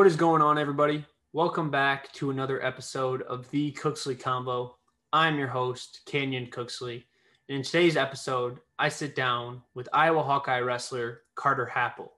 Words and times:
What 0.00 0.06
is 0.06 0.16
going 0.16 0.40
on, 0.40 0.56
everybody? 0.56 1.04
Welcome 1.34 1.70
back 1.70 2.10
to 2.14 2.30
another 2.30 2.64
episode 2.64 3.20
of 3.20 3.50
the 3.50 3.70
Cooksley 3.72 4.16
Convo. 4.16 4.70
I'm 5.12 5.38
your 5.38 5.48
host, 5.48 6.00
Kanyon 6.06 6.46
Cooksley. 6.46 7.04
And 7.50 7.58
in 7.58 7.62
today's 7.62 7.98
episode, 7.98 8.60
I 8.78 8.88
sit 8.88 9.14
down 9.14 9.60
with 9.74 9.90
Iowa 9.92 10.22
Hawkeye 10.22 10.60
wrestler 10.60 11.24
Carter 11.34 11.70
Happel. 11.70 12.12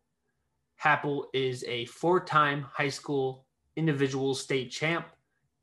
Happel 0.81 1.25
is 1.35 1.65
a 1.67 1.87
four 1.87 2.25
time 2.25 2.63
high 2.73 2.89
school 2.89 3.47
individual 3.75 4.37
state 4.37 4.71
champ, 4.71 5.09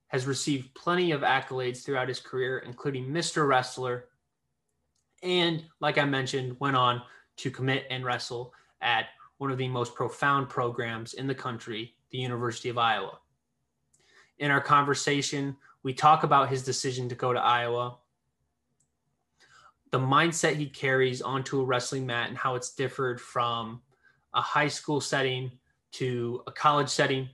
has 0.09 0.28
received 0.28 0.76
plenty 0.76 1.12
of 1.12 1.22
accolades 1.22 1.86
throughout 1.86 2.09
his 2.09 2.20
career, 2.20 2.58
including 2.66 3.06
Mr. 3.06 3.48
Wrestler, 3.48 4.09
and, 5.23 5.64
like 5.80 5.98
I 5.98 6.04
mentioned, 6.04 6.58
went 6.59 6.76
on 6.76 7.02
to 7.38 7.50
commit 7.50 7.86
and 7.90 8.04
wrestle 8.04 8.52
at 8.81 9.06
one 9.38 9.52
of 9.52 9.58
the 9.58 9.70
most 9.70 9.95
profound 9.95 10.50
programs 10.50 11.14
in 11.14 11.26
the 11.26 11.34
country, 11.34 11.94
the 12.12 12.18
University 12.18 12.70
of 12.70 12.77
Iowa. 12.77 13.20
In 14.38 14.52
our 14.52 14.62
conversation, 14.62 15.55
we 15.84 15.94
talk 15.94 16.23
about 16.23 16.50
his 16.50 16.63
decision 16.63 17.09
to 17.09 17.16
go 17.16 17.34
to 17.34 17.40
Iowa, 17.40 17.98
the 19.91 20.00
mindset 20.00 20.55
he 20.55 20.67
carries 20.67 21.22
onto 21.22 21.59
a 21.59 21.66
wrestling 21.66 22.05
mat, 22.05 22.30
and 22.30 22.38
how 22.38 22.55
it's 22.55 22.76
differed 22.76 23.20
from 23.20 23.81
a 24.34 24.41
high 24.41 24.67
school 24.67 25.02
setting 25.02 25.52
to 25.94 26.44
a 26.48 26.52
college 26.52 26.89
setting. 26.89 27.30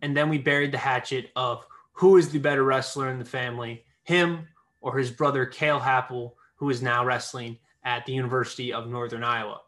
And 0.00 0.16
then 0.16 0.28
we 0.28 0.38
buried 0.38 0.72
the 0.72 0.78
hatchet 0.78 1.30
of 1.36 1.66
who 1.92 2.16
is 2.16 2.30
the 2.30 2.38
better 2.38 2.64
wrestler 2.64 3.10
in 3.10 3.18
the 3.18 3.24
family, 3.24 3.84
him 4.04 4.46
or 4.80 4.96
his 4.96 5.10
brother, 5.10 5.44
Cale 5.44 5.80
Happel, 5.80 6.32
who 6.56 6.70
is 6.70 6.80
now 6.80 7.04
wrestling 7.04 7.58
at 7.84 8.06
the 8.06 8.12
University 8.12 8.72
of 8.72 8.88
Northern 8.88 9.24
Iowa. 9.24 9.60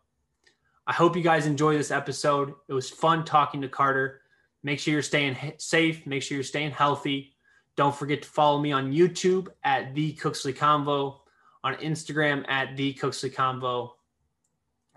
I 0.86 0.92
hope 0.92 1.16
you 1.16 1.22
guys 1.22 1.46
enjoy 1.46 1.76
this 1.76 1.90
episode. 1.90 2.54
It 2.68 2.72
was 2.72 2.90
fun 2.90 3.24
talking 3.24 3.60
to 3.60 3.68
Carter. 3.68 4.19
Make 4.62 4.78
sure 4.78 4.92
you're 4.92 5.02
staying 5.02 5.36
safe. 5.58 6.06
Make 6.06 6.22
sure 6.22 6.36
you're 6.36 6.44
staying 6.44 6.72
healthy. 6.72 7.34
Don't 7.76 7.94
forget 7.94 8.22
to 8.22 8.28
follow 8.28 8.60
me 8.60 8.72
on 8.72 8.92
YouTube 8.92 9.48
at 9.64 9.94
the 9.94 10.14
Cooksley 10.14 10.54
Convo, 10.54 11.20
on 11.64 11.74
Instagram 11.76 12.44
at 12.48 12.76
the 12.76 12.94
Cooksley 12.94 13.32
Convo, 13.32 13.92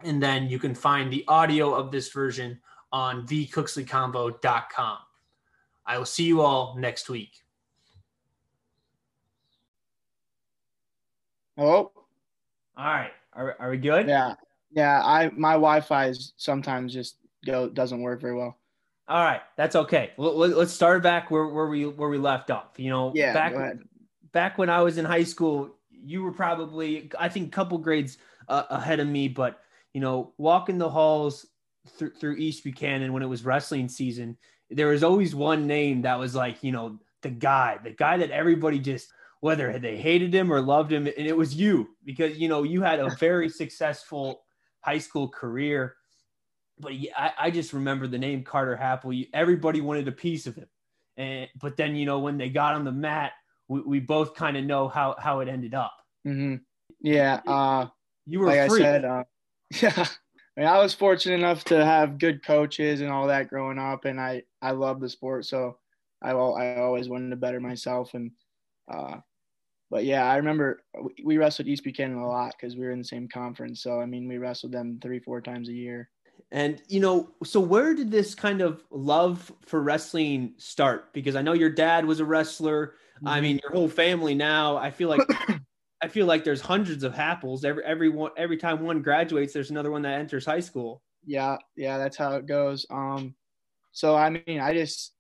and 0.03 0.22
then 0.22 0.50
you 0.50 0.59
can 0.59 0.75
find 0.75 1.11
the 1.11 1.23
audio 1.28 1.73
of 1.73 1.91
this 1.91 2.09
version 2.09 2.59
on 2.91 3.25
thecooksleyconvo.com. 3.25 4.97
I 5.86 5.97
will 5.97 6.06
see 6.06 6.25
you 6.25 6.41
all 6.41 6.75
next 6.78 7.09
week. 7.09 7.31
Hello. 11.56 11.91
All 12.75 12.86
right. 12.86 13.11
Are, 13.34 13.56
are 13.59 13.69
we 13.69 13.78
good? 13.78 14.08
Yeah. 14.08 14.36
Yeah. 14.72 15.02
I 15.03 15.30
my 15.36 15.53
Wi-Fi 15.53 16.08
is 16.08 16.34
sometimes 16.38 16.94
just 16.94 17.17
go 17.45 17.69
doesn't 17.69 18.02
work 18.02 18.22
very 18.22 18.36
well. 18.36 18.58
All 19.07 19.23
right. 19.23 19.41
That's 19.57 19.75
okay. 19.75 20.11
Let's 20.17 20.73
start 20.73 21.03
back 21.03 21.29
where, 21.29 21.47
where 21.47 21.67
we 21.67 21.85
where 21.85 22.09
we 22.09 22.17
left 22.17 22.51
off. 22.51 22.77
You 22.77 22.89
know, 22.89 23.11
yeah, 23.13 23.33
back 23.33 23.53
back 24.31 24.57
when 24.57 24.69
I 24.69 24.81
was 24.81 24.97
in 24.97 25.05
high 25.05 25.23
school, 25.23 25.75
you 25.91 26.23
were 26.23 26.31
probably 26.31 27.11
I 27.19 27.29
think 27.29 27.47
a 27.47 27.51
couple 27.51 27.77
grades 27.77 28.17
uh, 28.47 28.63
ahead 28.69 28.99
of 28.99 29.07
me, 29.07 29.27
but 29.27 29.59
you 29.93 30.01
know, 30.01 30.33
walking 30.37 30.77
the 30.77 30.89
halls 30.89 31.45
through, 31.97 32.11
through 32.11 32.35
East 32.37 32.63
Buchanan 32.63 33.13
when 33.13 33.23
it 33.23 33.27
was 33.27 33.45
wrestling 33.45 33.89
season, 33.89 34.37
there 34.69 34.87
was 34.87 35.03
always 35.03 35.35
one 35.35 35.67
name 35.67 36.01
that 36.01 36.17
was 36.17 36.33
like, 36.33 36.63
you 36.63 36.71
know, 36.71 36.99
the 37.21 37.29
guy, 37.29 37.77
the 37.83 37.91
guy 37.91 38.17
that 38.17 38.31
everybody 38.31 38.79
just 38.79 39.09
whether 39.41 39.78
they 39.78 39.97
hated 39.97 40.33
him 40.33 40.53
or 40.53 40.61
loved 40.61 40.91
him, 40.91 41.05
and 41.05 41.28
it 41.28 41.35
was 41.35 41.53
you 41.53 41.89
because 42.05 42.38
you 42.38 42.47
know 42.47 42.63
you 42.63 42.81
had 42.81 42.99
a 42.99 43.09
very 43.19 43.49
successful 43.61 44.44
high 44.79 44.97
school 44.97 45.28
career. 45.28 45.95
But 46.79 46.94
I, 47.16 47.31
I 47.39 47.51
just 47.51 47.73
remember 47.73 48.07
the 48.07 48.17
name 48.17 48.44
Carter 48.44 48.75
Happel. 48.75 49.28
Everybody 49.34 49.81
wanted 49.81 50.07
a 50.07 50.11
piece 50.11 50.47
of 50.47 50.56
him, 50.56 50.67
and 51.17 51.47
but 51.59 51.78
then 51.78 51.95
you 51.95 52.06
know 52.06 52.19
when 52.19 52.38
they 52.38 52.50
got 52.50 52.73
on 52.73 52.84
the 52.84 52.91
mat, 52.91 53.34
we, 53.67 53.81
we 53.81 54.00
both 54.00 54.35
kind 54.35 54.57
of 54.57 54.63
know 54.63 54.88
how 54.88 55.16
how 55.19 55.39
it 55.41 55.47
ended 55.47 55.73
up. 55.73 55.94
Mm-hmm. 56.28 56.56
Yeah, 57.01 57.41
uh, 57.45 57.88
you 58.25 58.39
were 58.39 58.47
like 58.47 58.69
free. 58.69 58.81
I 58.81 58.84
said. 58.84 59.06
Uh, 59.06 59.23
yeah, 59.81 60.06
I, 60.57 60.59
mean, 60.59 60.67
I 60.67 60.79
was 60.79 60.94
fortunate 60.94 61.35
enough 61.35 61.63
to 61.66 61.84
have 61.84 62.19
good 62.19 62.45
coaches 62.45 63.01
and 63.01 63.11
all 63.11 63.28
that 63.28 63.50
growing 63.50 63.79
up, 63.79 64.05
and 64.05 64.19
I 64.19 64.44
I 64.61 64.72
love 64.72 65.00
the 65.00 65.09
sport, 65.09 65.45
so 65.45 65.78
I 66.22 66.31
I 66.31 66.79
always 66.79 67.09
wanted 67.09 67.29
to 67.31 67.35
better 67.35 67.59
myself, 67.59 68.13
and 68.13 68.31
uh, 68.91 69.17
but 69.94 70.05
yeah, 70.05 70.25
I 70.25 70.38
remember 70.38 70.84
we 71.23 71.38
wrestled 71.38 71.67
East 71.67 71.84
Buchanan 71.84 72.17
a 72.17 72.28
lot 72.28 72.55
because 72.57 72.75
we 72.75 72.84
were 72.84 72.91
in 72.91 72.97
the 72.97 73.05
same 73.05 73.28
conference. 73.28 73.84
So 73.84 74.01
I 74.01 74.07
mean, 74.07 74.28
we 74.28 74.40
wrestled 74.40 74.72
them 74.72 75.00
three, 75.01 75.19
four 75.19 75.40
times 75.40 75.69
a 75.69 75.73
year. 75.73 76.09
And 76.51 76.81
you 76.88 76.99
know, 76.99 77.31
so 77.44 77.59
where 77.59 77.95
did 77.95 78.11
this 78.11 78.35
kind 78.35 78.61
of 78.61 78.83
love 78.91 79.51
for 79.66 79.81
wrestling 79.81 80.53
start? 80.57 81.11
Because 81.11 81.35
I 81.35 81.41
know 81.41 81.53
your 81.53 81.71
dad 81.71 82.05
was 82.05 82.19
a 82.19 82.25
wrestler. 82.25 82.95
Mm-hmm. 83.17 83.27
I 83.27 83.41
mean, 83.41 83.59
your 83.63 83.71
whole 83.71 83.89
family 83.89 84.35
now. 84.35 84.77
I 84.77 84.91
feel 84.91 85.09
like 85.09 85.22
I 86.01 86.07
feel 86.07 86.25
like 86.25 86.43
there's 86.43 86.61
hundreds 86.61 87.03
of 87.03 87.13
Happels. 87.13 87.66
Every 87.66 87.83
every 87.83 88.09
one 88.09 88.31
every 88.38 88.57
time 88.57 88.81
one 88.81 89.01
graduates, 89.01 89.53
there's 89.53 89.72
another 89.72 89.89
one 89.89 90.03
that 90.03 90.19
enters 90.19 90.45
high 90.45 90.59
school. 90.59 91.01
Yeah, 91.25 91.57
yeah, 91.75 91.97
that's 91.97 92.17
how 92.17 92.35
it 92.35 92.45
goes. 92.45 92.85
Um, 92.89 93.35
so 93.93 94.16
I 94.16 94.29
mean, 94.29 94.59
I 94.59 94.73
just, 94.73 95.13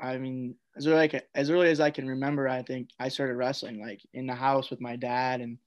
I 0.00 0.16
mean, 0.16 0.54
as 0.76 0.86
early 0.86 0.96
like 0.96 1.28
as 1.34 1.50
early 1.50 1.68
as 1.68 1.80
I 1.80 1.90
can 1.90 2.06
remember, 2.06 2.48
I 2.48 2.62
think 2.62 2.90
I 2.98 3.08
started 3.08 3.34
wrestling 3.34 3.80
like 3.80 4.00
in 4.14 4.26
the 4.26 4.34
house 4.34 4.70
with 4.70 4.80
my 4.80 4.96
dad 4.96 5.40
and 5.40 5.58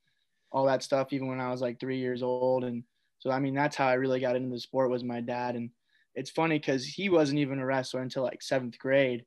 all 0.51 0.65
that 0.65 0.83
stuff, 0.83 1.11
even 1.11 1.27
when 1.27 1.39
I 1.39 1.51
was 1.51 1.61
like 1.61 1.79
three 1.79 1.99
years 1.99 2.23
old. 2.23 2.63
And 2.63 2.83
so 3.21 3.31
I 3.31 3.39
mean 3.39 3.53
that's 3.53 3.75
how 3.75 3.87
I 3.87 3.93
really 3.93 4.19
got 4.19 4.35
into 4.35 4.49
the 4.49 4.59
sport 4.59 4.89
was 4.89 5.03
my 5.03 5.21
dad. 5.21 5.55
And 5.55 5.69
it's 6.15 6.29
funny 6.29 6.59
because 6.59 6.85
he 6.85 7.09
wasn't 7.09 7.39
even 7.39 7.59
a 7.59 7.65
wrestler 7.65 8.01
until 8.01 8.23
like 8.23 8.41
seventh 8.41 8.77
grade. 8.77 9.25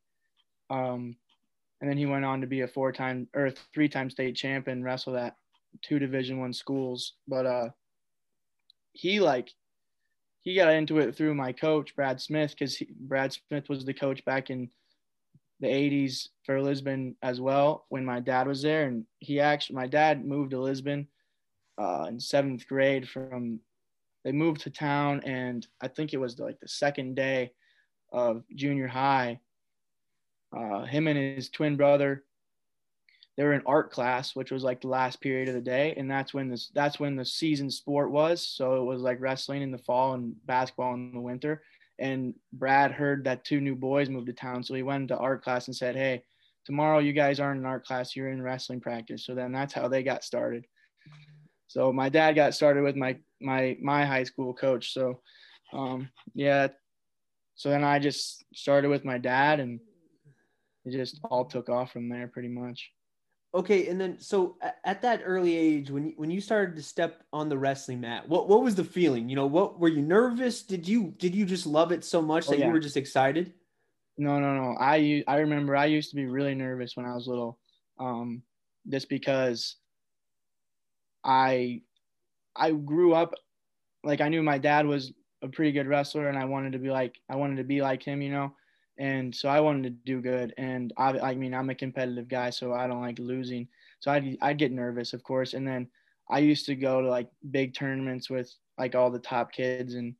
Um, 0.69 1.17
and 1.81 1.89
then 1.89 1.97
he 1.97 2.07
went 2.07 2.25
on 2.25 2.41
to 2.41 2.47
be 2.47 2.61
a 2.63 2.69
four-time 2.69 3.29
or 3.35 3.53
three-time 3.73 4.11
state 4.11 4.37
champion, 4.37 4.83
wrestle 4.83 5.17
at 5.17 5.37
two 5.83 5.99
Division 5.99 6.41
One 6.41 6.53
schools. 6.53 7.15
But 7.29 7.47
uh, 7.47 7.69
he 8.93 9.21
like 9.21 9.51
he 10.43 10.55
got 10.55 10.73
into 10.73 10.99
it 10.99 11.15
through 11.15 11.35
my 11.35 11.53
coach 11.53 11.97
Brad 11.97 12.21
Smith 12.21 12.51
because 12.51 12.83
Brad 13.01 13.33
Smith 13.33 13.69
was 13.69 13.85
the 13.85 13.95
coach 13.95 14.25
back 14.25 14.51
in 14.51 14.69
the 15.61 15.67
80s 15.69 16.29
for 16.45 16.61
Lisbon 16.61 17.17
as 17.23 17.41
well 17.41 17.87
when 17.89 18.05
my 18.05 18.21
dad 18.21 18.47
was 18.47 18.61
there. 18.61 18.87
And 18.87 19.07
he 19.21 19.41
actually, 19.41 19.77
my 19.77 19.87
dad 19.87 20.25
moved 20.25 20.51
to 20.51 20.61
Lisbon 20.61 21.09
uh, 21.79 22.07
in 22.09 22.21
seventh 22.21 22.67
grade 22.69 23.09
from, 23.09 23.61
they 24.25 24.33
moved 24.33 24.63
to 24.63 24.71
town. 24.71 25.21
And 25.25 25.67
I 25.81 25.89
think 25.89 26.13
it 26.13 26.19
was 26.19 26.39
like 26.39 26.59
the 26.61 26.69
second 26.69 27.15
day 27.15 27.53
of 28.13 28.45
junior 28.55 28.89
high. 28.89 29.41
Uh, 30.57 30.85
him 30.85 31.09
and 31.09 31.19
his 31.19 31.49
twin 31.49 31.77
brother, 31.77 32.25
they 33.37 33.43
were 33.43 33.55
in 33.55 33.63
art 33.67 33.91
class, 33.91 34.37
which 34.37 34.53
was 34.53 34.63
like 34.63 34.81
the 34.81 34.89
last 34.89 35.21
period 35.21 35.49
of 35.49 35.55
the 35.55 35.61
day. 35.61 35.95
And 35.97 36.11
that's 36.11 36.33
when 36.33 36.49
this, 36.49 36.71
that's 36.75 37.01
when 37.01 37.17
the 37.17 37.25
season 37.25 37.71
sport 37.71 38.11
was. 38.11 38.47
So 38.47 38.77
it 38.77 38.85
was 38.85 39.03
like 39.03 39.21
wrestling 39.21 39.63
in 39.63 39.73
the 39.73 39.79
fall 39.79 40.15
and 40.15 40.35
basketball 40.47 40.95
in 40.95 41.13
the 41.13 41.21
winter 41.21 41.63
and 41.99 42.35
Brad 42.53 42.93
heard 42.93 43.25
that 43.25 43.45
two 43.45 43.61
new 43.61 43.75
boys 43.75 44.09
moved 44.09 44.27
to 44.27 44.33
town. 44.33 44.63
So 44.63 44.75
he 44.75 44.83
went 44.83 45.09
to 45.09 45.17
art 45.17 45.45
class 45.45 45.69
and 45.69 45.77
said, 45.77 45.95
Hey, 45.95 46.25
tomorrow 46.65 46.99
you 46.99 47.13
guys 47.13 47.41
aren't 47.41 47.61
in 47.61 47.67
art 47.67 47.87
class, 47.87 48.17
you're 48.17 48.31
in 48.31 48.43
wrestling 48.43 48.81
practice. 48.81 49.25
So 49.25 49.35
then 49.35 49.53
that's 49.53 49.73
how 49.73 49.89
they 49.89 50.03
got 50.03 50.25
started. 50.25 50.67
So 51.69 51.93
my 51.93 52.09
dad 52.09 52.33
got 52.33 52.55
started 52.55 52.83
with 52.83 52.97
my 52.97 53.17
my 53.41 53.77
my 53.83 54.05
high 54.05 54.25
school 54.25 54.55
coach. 54.55 54.93
So 54.93 55.21
um 55.73 56.09
yeah. 56.35 56.69
So 57.57 57.71
then 57.71 57.85
I 57.85 57.99
just 57.99 58.45
started 58.55 58.89
with 58.89 59.05
my 59.05 59.19
dad 59.19 59.61
and 59.61 59.81
it 60.85 60.93
just 60.93 61.21
all 61.31 61.45
took 61.45 61.69
off 61.69 61.93
from 61.93 62.09
there 62.09 62.29
pretty 62.29 62.49
much. 62.49 62.91
Okay, 63.55 63.87
and 63.87 64.01
then 64.01 64.19
so 64.19 64.57
at 64.85 65.03
that 65.03 65.23
early 65.25 65.57
age, 65.57 65.89
when 65.89 66.13
when 66.17 66.29
you 66.29 66.41
started 66.41 66.75
to 66.75 66.83
step 66.83 67.23
on 67.33 67.49
the 67.49 67.57
wrestling 67.57 68.01
mat, 68.01 68.29
what 68.29 68.49
what 68.49 68.65
was 68.65 68.75
the 68.75 68.83
feeling? 68.83 69.29
You 69.29 69.37
know, 69.37 69.47
what 69.47 69.79
were 69.79 69.89
you 69.89 70.03
nervous? 70.03 70.65
Did 70.65 70.89
you 70.89 71.15
did 71.19 71.37
you 71.37 71.47
just 71.47 71.65
love 71.65 71.93
it 71.93 72.05
so 72.05 72.21
much 72.21 72.49
oh, 72.49 72.51
that 72.51 72.59
yeah. 72.59 72.67
you 72.67 72.73
were 72.73 72.81
just 72.81 72.97
excited? 72.97 73.53
No, 74.19 74.41
no, 74.41 74.55
no. 74.57 74.77
I 74.79 75.23
I 75.29 75.37
remember 75.37 75.77
I 75.77 75.87
used 75.87 76.11
to 76.11 76.17
be 76.17 76.27
really 76.27 76.57
nervous 76.57 76.97
when 76.97 77.07
I 77.07 77.15
was 77.15 77.29
little, 77.29 77.61
um, 78.01 78.43
just 78.89 79.09
because 79.09 79.77
I 81.25 81.83
I 82.57 82.73
grew 82.73 83.15
up 83.15 83.35
like 84.05 84.21
I 84.21 84.29
knew 84.29 84.43
my 84.43 84.59
dad 84.59 84.87
was 84.87 85.13
a 85.43 85.49
pretty 85.49 85.73
good 85.73 85.87
wrestler, 85.87 86.29
and 86.29 86.39
I 86.39 86.45
wanted 86.45 86.73
to 86.73 86.79
be 86.79 86.91
like 86.91 87.17
I 87.29 87.37
wanted 87.37 87.57
to 87.57 87.65
be 87.65 87.83
like 87.83 88.03
him, 88.03 88.23
you 88.23 88.31
know 88.31 88.55
and 88.99 89.35
so 89.35 89.49
I 89.49 89.61
wanted 89.61 89.83
to 89.85 89.91
do 89.91 90.21
good. 90.21 90.55
And 90.57 90.93
I, 90.97 91.19
I 91.19 91.35
mean, 91.35 91.55
I'm 91.55 91.71
a 91.71 91.75
competitive 91.75 92.29
guy, 92.29 92.51
so 92.51 92.73
I 92.73 92.87
don't 92.87 93.01
like 93.01 93.19
losing. 93.19 93.69
So 94.01 94.11
I'd, 94.11 94.37
I'd 94.41 94.59
get 94.59 94.73
nervous, 94.73 95.13
of 95.13 95.23
course. 95.23 95.55
And 95.55 95.67
then 95.67 95.89
I 96.31 96.39
used 96.39 96.67
to 96.67 96.77
go 96.77 97.01
to 97.01 97.09
like 97.09 97.29
big 97.51 97.75
tournaments 97.75 98.31
with 98.31 98.53
like 98.79 98.95
all 98.95 99.11
the 99.11 99.19
top 99.19 99.53
kids, 99.53 99.95
and 99.95 100.15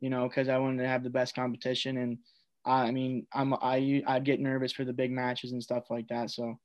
you 0.00 0.10
know, 0.10 0.28
because 0.28 0.48
I 0.48 0.58
wanted 0.58 0.82
to 0.82 0.88
have 0.88 1.04
the 1.04 1.10
best 1.10 1.34
competition. 1.34 1.96
And 1.98 2.18
I, 2.66 2.88
I 2.88 2.90
mean, 2.90 3.26
I'm 3.32 3.54
I 3.54 4.02
I'd 4.06 4.24
get 4.24 4.40
nervous 4.40 4.72
for 4.72 4.84
the 4.84 4.92
big 4.92 5.10
matches 5.10 5.52
and 5.52 5.62
stuff 5.62 5.84
like 5.90 6.08
that. 6.08 6.30
So, 6.30 6.58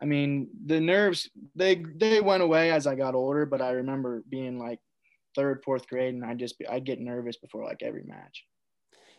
I 0.00 0.06
mean, 0.06 0.48
the 0.66 0.80
nerves 0.80 1.28
they 1.54 1.84
they 1.96 2.20
went 2.20 2.42
away 2.42 2.70
as 2.70 2.86
I 2.86 2.94
got 2.94 3.14
older, 3.14 3.46
but 3.46 3.62
I 3.62 3.70
remember 3.70 4.22
being 4.28 4.58
like 4.58 4.80
third, 5.34 5.62
fourth 5.64 5.88
grade, 5.88 6.14
and 6.14 6.24
I 6.24 6.34
just 6.34 6.56
I'd 6.70 6.84
get 6.84 7.00
nervous 7.00 7.36
before 7.36 7.64
like 7.64 7.82
every 7.82 8.04
match. 8.04 8.44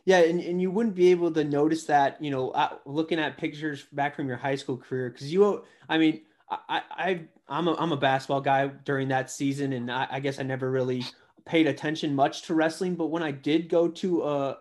Yeah, 0.06 0.20
and, 0.20 0.40
and 0.40 0.62
you 0.62 0.70
wouldn't 0.70 0.96
be 0.96 1.10
able 1.10 1.32
to 1.32 1.44
notice 1.44 1.86
that, 1.86 2.22
you 2.24 2.30
know, 2.30 2.52
uh, 2.52 2.78
looking 2.86 3.18
at 3.20 3.40
pictures 3.40 3.88
back 3.92 4.16
from 4.16 4.28
your 4.28 4.38
high 4.38 4.56
school 4.56 4.78
career, 4.78 5.10
because 5.10 5.34
you, 5.34 5.64
I 5.90 5.98
mean, 5.98 6.22
I, 6.48 6.82
I, 6.92 7.22
I'm 7.50 7.68
a, 7.68 7.74
I'm 7.74 7.92
a 7.92 7.98
basketball 7.98 8.42
guy 8.42 8.68
during 8.68 9.08
that 9.08 9.32
season, 9.32 9.74
and 9.74 9.92
I, 9.92 10.08
I 10.12 10.20
guess 10.20 10.40
I 10.40 10.44
never 10.44 10.70
really 10.70 11.04
paid 11.46 11.66
attention 11.66 12.14
much 12.14 12.44
to 12.44 12.54
wrestling. 12.54 12.94
But 12.94 13.08
when 13.08 13.24
I 13.24 13.32
did 13.32 13.68
go 13.68 13.88
to 13.88 14.24
a, 14.24 14.58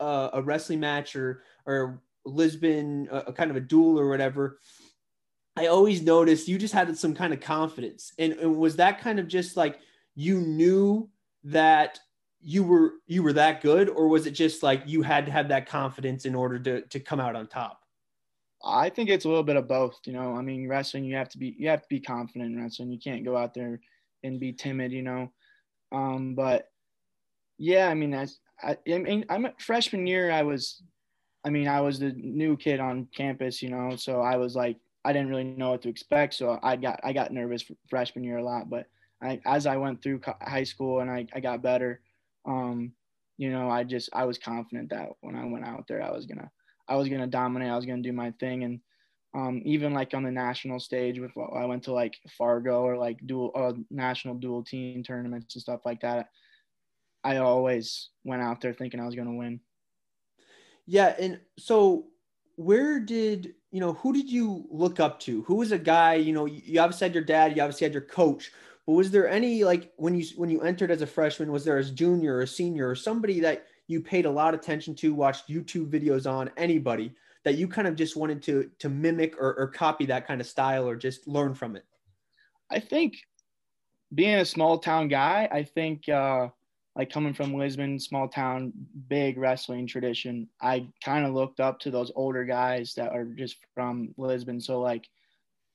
a, 0.00 0.30
a 0.34 0.42
wrestling 0.42 0.80
match 0.80 1.14
or 1.14 1.44
or 1.64 2.02
Lisbon, 2.24 3.08
a, 3.10 3.18
a 3.18 3.32
kind 3.32 3.52
of 3.52 3.56
a 3.56 3.60
duel 3.60 4.00
or 4.00 4.08
whatever, 4.08 4.58
I 5.58 5.66
always 5.66 6.02
noticed 6.02 6.48
you 6.48 6.58
just 6.58 6.74
had 6.74 6.96
some 6.96 7.14
kind 7.14 7.32
of 7.32 7.40
confidence, 7.40 8.12
and, 8.18 8.32
and 8.34 8.56
was 8.56 8.76
that 8.76 9.00
kind 9.00 9.18
of 9.18 9.28
just 9.28 9.56
like 9.56 9.80
you 10.14 10.40
knew 10.40 11.08
that 11.44 11.98
you 12.40 12.62
were 12.62 12.94
you 13.06 13.22
were 13.22 13.32
that 13.32 13.60
good? 13.62 13.88
Or 13.88 14.08
was 14.08 14.26
it 14.26 14.32
just 14.32 14.62
like 14.62 14.82
you 14.86 15.02
had 15.02 15.26
to 15.26 15.32
have 15.32 15.48
that 15.48 15.68
confidence 15.68 16.24
in 16.24 16.34
order 16.34 16.58
to 16.60 16.82
to 16.82 17.00
come 17.00 17.20
out 17.20 17.36
on 17.36 17.48
top? 17.48 17.82
I 18.64 18.88
think 18.88 19.10
it's 19.10 19.24
a 19.24 19.28
little 19.28 19.44
bit 19.44 19.56
of 19.56 19.68
both 19.68 19.98
you 20.04 20.12
know? 20.12 20.34
I 20.34 20.42
mean 20.42 20.68
wrestling 20.68 21.04
you 21.04 21.16
have 21.16 21.28
to 21.30 21.38
be 21.38 21.54
you 21.58 21.68
have 21.68 21.82
to 21.82 21.88
be 21.88 22.00
confident 22.00 22.52
in 22.52 22.60
wrestling. 22.60 22.92
You 22.92 22.98
can't 22.98 23.24
go 23.24 23.36
out 23.36 23.54
there 23.54 23.80
and 24.22 24.40
be 24.40 24.52
timid 24.52 24.92
you 24.92 25.02
know? 25.02 25.32
Um 25.92 26.34
but 26.34 26.68
yeah 27.60 27.88
i 27.88 27.94
mean 27.94 28.14
as 28.14 28.38
i, 28.62 28.76
I 28.88 28.98
mean 28.98 29.24
i'm 29.28 29.46
a 29.46 29.52
freshman 29.58 30.06
year 30.06 30.30
i 30.30 30.42
was 30.42 30.80
i 31.44 31.50
mean 31.50 31.66
i 31.66 31.80
was 31.80 31.98
the 31.98 32.12
new 32.12 32.56
kid 32.56 32.78
on 32.78 33.08
campus 33.16 33.62
you 33.62 33.70
know? 33.70 33.96
So 33.96 34.20
i 34.20 34.36
was 34.36 34.54
like 34.54 34.76
i 35.04 35.12
didn't 35.12 35.28
really 35.28 35.44
know 35.44 35.70
what 35.70 35.82
to 35.82 35.88
expect 35.88 36.34
so 36.34 36.58
i 36.62 36.76
got 36.76 37.00
i 37.04 37.12
got 37.12 37.32
nervous 37.32 37.64
freshman 37.88 38.24
year 38.24 38.38
a 38.38 38.44
lot 38.44 38.68
but 38.68 38.86
I, 39.22 39.40
as 39.46 39.66
i 39.66 39.76
went 39.76 40.02
through 40.02 40.20
high 40.42 40.64
school 40.64 41.00
and 41.00 41.10
i, 41.10 41.26
I 41.34 41.40
got 41.40 41.62
better 41.62 42.00
um, 42.46 42.92
you 43.36 43.50
know, 43.50 43.70
I 43.70 43.84
just 43.84 44.10
I 44.12 44.24
was 44.24 44.36
confident 44.36 44.90
that 44.90 45.10
when 45.20 45.36
I 45.36 45.44
went 45.44 45.64
out 45.64 45.86
there, 45.86 46.02
I 46.02 46.10
was 46.10 46.26
gonna 46.26 46.50
I 46.88 46.96
was 46.96 47.08
gonna 47.08 47.26
dominate. 47.26 47.70
I 47.70 47.76
was 47.76 47.86
gonna 47.86 48.02
do 48.02 48.12
my 48.12 48.32
thing, 48.40 48.64
and 48.64 48.80
um, 49.34 49.62
even 49.64 49.94
like 49.94 50.12
on 50.14 50.24
the 50.24 50.32
national 50.32 50.80
stage, 50.80 51.20
with 51.20 51.30
I 51.54 51.64
went 51.66 51.84
to 51.84 51.92
like 51.92 52.18
Fargo 52.36 52.82
or 52.82 52.96
like 52.96 53.18
dual 53.24 53.52
uh, 53.54 53.74
national 53.90 54.34
dual 54.34 54.64
team 54.64 55.04
tournaments 55.04 55.54
and 55.54 55.62
stuff 55.62 55.80
like 55.84 56.00
that. 56.00 56.30
I 57.22 57.36
always 57.36 58.10
went 58.24 58.42
out 58.42 58.60
there 58.60 58.72
thinking 58.72 59.00
I 59.00 59.06
was 59.06 59.14
gonna 59.14 59.34
win. 59.34 59.60
Yeah, 60.86 61.14
and 61.18 61.38
so 61.58 62.06
where 62.56 62.98
did 62.98 63.54
you 63.70 63.80
know 63.80 63.92
who 63.94 64.12
did 64.12 64.30
you 64.30 64.66
look 64.70 65.00
up 65.00 65.20
to? 65.20 65.42
Who 65.42 65.56
was 65.56 65.72
a 65.72 65.78
guy? 65.78 66.14
You 66.14 66.32
know, 66.32 66.46
you 66.46 66.80
obviously 66.80 67.06
had 67.06 67.14
your 67.14 67.24
dad, 67.24 67.56
you 67.56 67.62
obviously 67.62 67.84
had 67.84 67.92
your 67.92 68.02
coach. 68.02 68.52
But 68.86 68.92
was 68.92 69.10
there 69.10 69.28
any 69.28 69.64
like 69.64 69.92
when 69.96 70.14
you 70.14 70.26
when 70.36 70.48
you 70.48 70.62
entered 70.62 70.90
as 70.90 71.02
a 71.02 71.06
freshman, 71.06 71.52
was 71.52 71.64
there 71.64 71.78
a 71.78 71.84
junior 71.84 72.36
or 72.36 72.42
a 72.42 72.46
senior 72.46 72.88
or 72.88 72.94
somebody 72.94 73.40
that 73.40 73.66
you 73.86 74.00
paid 74.00 74.24
a 74.26 74.30
lot 74.30 74.54
of 74.54 74.60
attention 74.60 74.94
to, 74.96 75.14
watched 75.14 75.48
YouTube 75.48 75.90
videos 75.90 76.30
on, 76.30 76.50
anybody 76.56 77.14
that 77.44 77.56
you 77.56 77.68
kind 77.68 77.86
of 77.86 77.96
just 77.96 78.16
wanted 78.16 78.42
to 78.44 78.70
to 78.78 78.88
mimic 78.88 79.36
or, 79.38 79.54
or 79.58 79.68
copy 79.68 80.06
that 80.06 80.26
kind 80.26 80.40
of 80.40 80.46
style 80.46 80.88
or 80.88 80.96
just 80.96 81.28
learn 81.28 81.54
from 81.54 81.76
it? 81.76 81.84
I 82.70 82.80
think 82.80 83.16
being 84.14 84.36
a 84.36 84.44
small 84.44 84.78
town 84.78 85.08
guy, 85.08 85.48
I 85.50 85.62
think 85.62 86.08
uh, 86.08 86.48
like 86.98 87.10
coming 87.10 87.32
from 87.32 87.54
Lisbon, 87.54 88.00
small 88.00 88.26
town, 88.26 88.72
big 89.08 89.38
wrestling 89.38 89.86
tradition, 89.86 90.48
I 90.60 90.88
kind 91.04 91.24
of 91.24 91.32
looked 91.32 91.60
up 91.60 91.78
to 91.80 91.92
those 91.92 92.10
older 92.16 92.44
guys 92.44 92.92
that 92.94 93.12
are 93.12 93.24
just 93.24 93.56
from 93.72 94.12
Lisbon. 94.18 94.60
So 94.60 94.80
like 94.80 95.08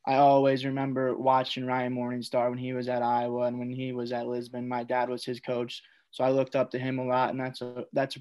I 0.06 0.16
always 0.16 0.66
remember 0.66 1.16
watching 1.16 1.66
Ryan 1.66 1.96
Morningstar 1.96 2.50
when 2.50 2.58
he 2.58 2.74
was 2.74 2.90
at 2.90 3.02
Iowa 3.02 3.44
and 3.44 3.58
when 3.58 3.72
he 3.72 3.94
was 3.94 4.12
at 4.12 4.28
Lisbon. 4.28 4.68
My 4.68 4.84
dad 4.84 5.10
was 5.10 5.24
his 5.24 5.40
coach, 5.40 5.82
so 6.12 6.26
I 6.26 6.30
looked 6.30 6.58
up 6.58 6.70
to 6.72 6.78
him 6.78 7.00
a 7.00 7.06
lot, 7.06 7.30
and 7.30 7.40
that's 7.40 7.62
a 7.62 7.86
that's 7.94 8.18
a 8.18 8.20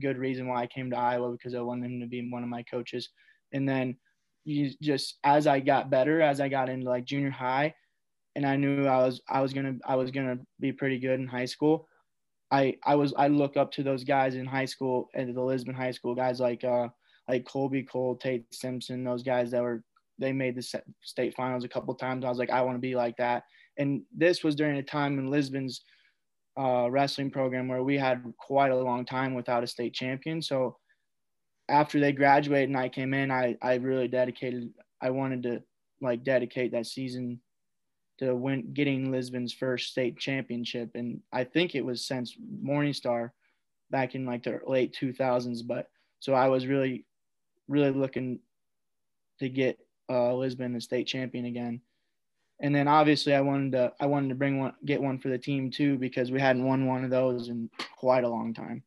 good 0.00 0.16
reason 0.16 0.46
why 0.46 0.62
I 0.62 0.68
came 0.68 0.90
to 0.90 0.96
Iowa 0.96 1.32
because 1.32 1.56
I 1.56 1.60
wanted 1.60 1.90
him 1.90 2.00
to 2.00 2.06
be 2.06 2.30
one 2.30 2.44
of 2.44 2.48
my 2.48 2.62
coaches. 2.62 3.08
And 3.52 3.68
then 3.68 3.96
you 4.44 4.70
just 4.80 5.18
as 5.24 5.48
I 5.48 5.58
got 5.58 5.90
better, 5.90 6.20
as 6.20 6.40
I 6.40 6.48
got 6.48 6.68
into 6.68 6.88
like 6.88 7.04
junior 7.04 7.30
high, 7.30 7.74
and 8.36 8.46
I 8.46 8.54
knew 8.54 8.86
I 8.86 8.98
was 8.98 9.20
I 9.28 9.40
was 9.40 9.52
gonna 9.52 9.74
I 9.84 9.96
was 9.96 10.12
gonna 10.12 10.38
be 10.60 10.70
pretty 10.70 11.00
good 11.00 11.18
in 11.18 11.26
high 11.26 11.46
school. 11.46 11.88
I 12.54 12.76
I 12.84 12.94
was 12.94 13.12
I 13.16 13.28
look 13.28 13.56
up 13.56 13.72
to 13.72 13.82
those 13.82 14.04
guys 14.04 14.36
in 14.36 14.46
high 14.46 14.64
school 14.64 15.10
and 15.14 15.34
the 15.34 15.42
Lisbon 15.42 15.74
high 15.74 15.90
school 15.90 16.14
guys 16.14 16.38
like 16.38 16.62
uh 16.62 16.88
like 17.28 17.44
Colby 17.46 17.82
Cole, 17.82 18.16
Tate 18.16 18.46
Simpson, 18.54 19.02
those 19.02 19.22
guys 19.22 19.50
that 19.50 19.62
were 19.62 19.82
they 20.18 20.32
made 20.32 20.54
the 20.54 20.82
state 21.02 21.34
finals 21.34 21.64
a 21.64 21.68
couple 21.68 21.92
times. 21.94 22.24
I 22.24 22.28
was 22.28 22.38
like, 22.38 22.50
I 22.50 22.60
want 22.62 22.76
to 22.76 22.80
be 22.80 22.94
like 22.94 23.16
that. 23.16 23.42
And 23.76 24.02
this 24.16 24.44
was 24.44 24.54
during 24.54 24.76
a 24.78 24.82
time 24.82 25.18
in 25.18 25.30
Lisbon's 25.30 25.82
uh, 26.56 26.88
wrestling 26.88 27.32
program 27.32 27.66
where 27.66 27.82
we 27.82 27.98
had 27.98 28.22
quite 28.38 28.70
a 28.70 28.76
long 28.76 29.04
time 29.04 29.34
without 29.34 29.64
a 29.64 29.66
state 29.66 29.92
champion. 29.92 30.40
So 30.40 30.76
after 31.68 31.98
they 31.98 32.12
graduated 32.12 32.68
and 32.68 32.78
I 32.78 32.88
came 32.88 33.12
in, 33.12 33.32
I, 33.32 33.56
I 33.60 33.74
really 33.74 34.06
dedicated, 34.06 34.70
I 35.02 35.10
wanted 35.10 35.42
to 35.44 35.62
like 36.00 36.22
dedicate 36.22 36.70
that 36.70 36.86
season 36.86 37.40
to 38.18 38.34
win 38.34 38.72
getting 38.72 39.10
Lisbon's 39.10 39.52
first 39.52 39.90
state 39.90 40.18
championship. 40.18 40.90
And 40.94 41.20
I 41.32 41.44
think 41.44 41.74
it 41.74 41.84
was 41.84 42.06
since 42.06 42.36
Morningstar 42.62 43.30
back 43.90 44.14
in 44.14 44.24
like 44.24 44.44
the 44.44 44.60
late 44.66 44.96
2000s. 45.00 45.66
But 45.66 45.88
so 46.20 46.34
I 46.34 46.48
was 46.48 46.66
really, 46.66 47.04
really 47.68 47.90
looking 47.90 48.38
to 49.40 49.48
get 49.48 49.78
uh, 50.08 50.34
Lisbon 50.34 50.72
the 50.72 50.80
state 50.80 51.06
champion 51.06 51.46
again. 51.46 51.80
And 52.60 52.74
then 52.74 52.86
obviously 52.86 53.34
I 53.34 53.40
wanted 53.40 53.72
to 53.72 53.92
I 54.00 54.06
wanted 54.06 54.28
to 54.28 54.36
bring 54.36 54.60
one 54.60 54.74
get 54.84 55.02
one 55.02 55.18
for 55.18 55.28
the 55.28 55.38
team 55.38 55.70
too 55.70 55.98
because 55.98 56.30
we 56.30 56.40
hadn't 56.40 56.64
won 56.64 56.86
one 56.86 57.04
of 57.04 57.10
those 57.10 57.48
in 57.48 57.68
quite 57.96 58.24
a 58.24 58.28
long 58.28 58.54
time. 58.54 58.84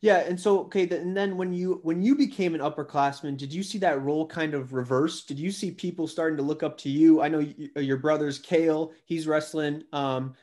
Yeah, 0.00 0.18
and 0.18 0.38
so 0.38 0.60
okay, 0.60 0.88
and 0.88 1.16
then 1.16 1.36
when 1.36 1.52
you 1.52 1.80
when 1.82 2.02
you 2.02 2.14
became 2.14 2.54
an 2.54 2.60
upperclassman, 2.60 3.36
did 3.36 3.52
you 3.52 3.62
see 3.62 3.78
that 3.78 4.00
role 4.02 4.26
kind 4.26 4.54
of 4.54 4.72
reverse? 4.72 5.24
Did 5.24 5.38
you 5.38 5.50
see 5.50 5.70
people 5.70 6.06
starting 6.06 6.36
to 6.36 6.42
look 6.42 6.62
up 6.62 6.78
to 6.78 6.88
you? 6.88 7.20
I 7.20 7.28
know 7.28 7.40
you, 7.40 7.70
your 7.76 7.96
brother's 7.96 8.38
Kale, 8.38 8.92
he's 9.06 9.26
wrestling. 9.26 9.82
Um, 9.92 10.34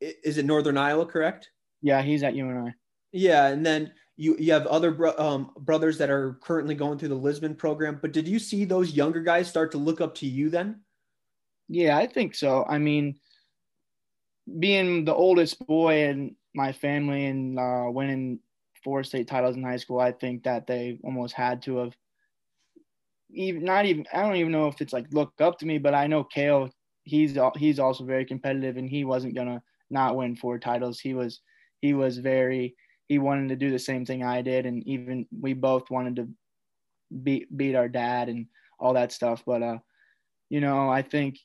is 0.00 0.38
it 0.38 0.46
Northern 0.46 0.78
Iowa, 0.78 1.06
correct? 1.06 1.50
Yeah, 1.82 2.00
he's 2.02 2.22
at 2.22 2.34
UNI. 2.34 2.74
Yeah, 3.12 3.48
and 3.48 3.64
then 3.64 3.92
you 4.16 4.36
you 4.38 4.52
have 4.52 4.66
other 4.66 4.90
bro- 4.90 5.18
um, 5.18 5.50
brothers 5.58 5.98
that 5.98 6.10
are 6.10 6.38
currently 6.40 6.74
going 6.74 6.98
through 6.98 7.08
the 7.08 7.14
Lisbon 7.14 7.54
program. 7.54 7.98
But 8.00 8.12
did 8.12 8.26
you 8.26 8.38
see 8.38 8.64
those 8.64 8.92
younger 8.92 9.20
guys 9.20 9.48
start 9.48 9.72
to 9.72 9.78
look 9.78 10.00
up 10.00 10.14
to 10.16 10.26
you 10.26 10.48
then? 10.50 10.80
Yeah, 11.68 11.96
I 11.96 12.06
think 12.06 12.34
so. 12.34 12.64
I 12.68 12.78
mean, 12.78 13.18
being 14.58 15.04
the 15.04 15.14
oldest 15.14 15.64
boy 15.66 16.04
in 16.04 16.36
my 16.54 16.72
family 16.72 17.26
and 17.26 17.58
uh, 17.58 17.86
winning 17.88 18.38
four 18.84 19.02
state 19.02 19.26
titles 19.26 19.56
in 19.56 19.64
high 19.64 19.78
school, 19.78 19.98
I 19.98 20.12
think 20.12 20.44
that 20.44 20.66
they 20.66 20.98
almost 21.02 21.34
had 21.34 21.62
to 21.62 21.78
have. 21.78 21.96
Even 23.30 23.64
not 23.64 23.86
even 23.86 24.06
I 24.12 24.22
don't 24.22 24.36
even 24.36 24.52
know 24.52 24.68
if 24.68 24.80
it's 24.80 24.92
like 24.92 25.06
look 25.12 25.32
up 25.40 25.58
to 25.58 25.66
me, 25.66 25.78
but 25.78 25.94
I 25.94 26.06
know 26.06 26.22
Kale. 26.22 26.70
He's 27.02 27.36
he's 27.56 27.78
also 27.78 28.04
very 28.04 28.24
competitive, 28.24 28.76
and 28.76 28.88
he 28.88 29.04
wasn't 29.04 29.34
gonna 29.34 29.62
not 29.90 30.16
win 30.16 30.36
four 30.36 30.58
titles. 30.58 31.00
He 31.00 31.14
was 31.14 31.40
he 31.80 31.94
was 31.94 32.18
very 32.18 32.76
he 33.08 33.18
wanted 33.18 33.48
to 33.48 33.56
do 33.56 33.70
the 33.70 33.78
same 33.78 34.06
thing 34.06 34.22
I 34.22 34.42
did, 34.42 34.66
and 34.66 34.86
even 34.86 35.26
we 35.40 35.52
both 35.52 35.90
wanted 35.90 36.16
to 36.16 36.28
beat 37.22 37.54
beat 37.56 37.74
our 37.74 37.88
dad 37.88 38.28
and 38.28 38.46
all 38.78 38.94
that 38.94 39.12
stuff. 39.12 39.42
But 39.44 39.62
uh, 39.62 39.78
you 40.48 40.60
know, 40.60 40.88
I 40.88 41.02
think 41.02 41.38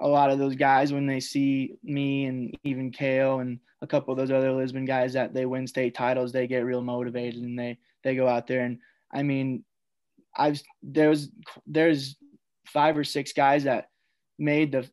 a 0.00 0.08
lot 0.08 0.30
of 0.30 0.38
those 0.38 0.56
guys 0.56 0.92
when 0.92 1.06
they 1.06 1.20
see 1.20 1.74
me 1.82 2.24
and 2.26 2.56
even 2.64 2.90
Kale 2.90 3.40
and 3.40 3.58
a 3.82 3.86
couple 3.86 4.12
of 4.12 4.18
those 4.18 4.30
other 4.30 4.52
Lisbon 4.52 4.84
guys 4.84 5.12
that 5.12 5.34
they 5.34 5.46
win 5.46 5.66
state 5.66 5.94
titles, 5.94 6.32
they 6.32 6.46
get 6.46 6.64
real 6.64 6.82
motivated 6.82 7.42
and 7.42 7.58
they 7.58 7.78
they 8.02 8.14
go 8.14 8.26
out 8.26 8.46
there 8.46 8.64
and 8.64 8.78
I 9.12 9.22
mean, 9.22 9.64
I've 10.36 10.62
there's 10.82 11.28
there's 11.66 12.16
five 12.66 12.96
or 12.96 13.04
six 13.04 13.32
guys 13.32 13.64
that 13.64 13.88
made 14.38 14.72
the 14.72 14.88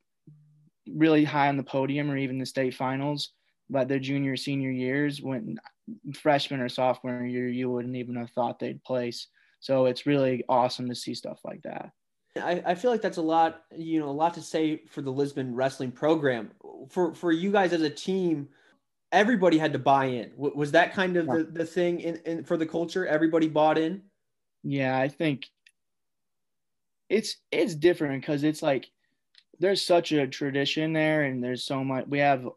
really 0.90 1.24
high 1.24 1.50
on 1.50 1.58
the 1.58 1.64
podium 1.64 2.10
or 2.10 2.18
even 2.18 2.40
the 2.40 2.46
state 2.46 2.74
finals 2.74 3.32
but 3.70 3.88
their 3.88 4.00
junior 4.00 4.38
senior 4.38 4.72
years 4.72 5.22
when 5.22 5.58
freshman 6.14 6.60
or 6.60 6.70
sophomore 6.70 7.26
year, 7.26 7.48
you 7.48 7.70
wouldn't 7.70 7.96
even 7.96 8.16
have 8.16 8.32
thought 8.32 8.60
they'd 8.60 8.84
place. 8.84 9.28
So 9.60 9.86
it's 9.86 10.06
really 10.06 10.44
awesome 10.48 10.88
to 10.90 10.96
see 10.96 11.14
stuff 11.14 11.40
like 11.44 11.62
that. 11.64 11.92
I, 12.40 12.62
I 12.66 12.76
feel 12.76 12.92
like 12.92 13.02
that's 13.02 13.18
a 13.18 13.22
lot, 13.22 13.64
you 13.76 14.00
know, 14.00 14.10
a 14.10 14.12
lot 14.12 14.34
to 14.36 14.42
say 14.42 14.84
for 14.90 15.02
the 15.02 15.12
Lisbon 15.12 15.56
wrestling 15.56 15.92
program. 15.92 16.52
For 16.90 17.14
for 17.14 17.32
you 17.32 17.52
guys 17.52 17.74
as 17.74 17.82
a 17.82 17.90
team, 17.90 18.50
everybody 19.12 19.58
had 19.58 19.74
to 19.74 19.80
buy 19.80 20.06
in. 20.06 20.32
Was 20.36 20.72
that 20.72 20.94
kind 20.94 21.18
of 21.18 21.28
the, 21.28 21.44
the 21.44 21.66
thing 21.66 22.00
in, 22.00 22.18
in 22.26 22.44
for 22.44 22.58
the 22.58 22.66
culture? 22.66 23.06
Everybody 23.06 23.48
bought 23.48 23.78
in? 23.78 24.02
Yeah, 24.64 24.98
I 24.98 25.08
think 25.08 25.48
it's 27.10 27.38
it's 27.52 27.76
different 27.76 28.22
because 28.22 28.44
it's 28.44 28.62
like 28.62 28.90
there's 29.60 29.82
such 29.82 30.12
a 30.12 30.28
tradition 30.28 30.94
there 30.94 31.24
and 31.24 31.44
there's 31.44 31.64
so 31.64 31.84
much 31.84 32.06
we 32.08 32.20
have 32.20 32.48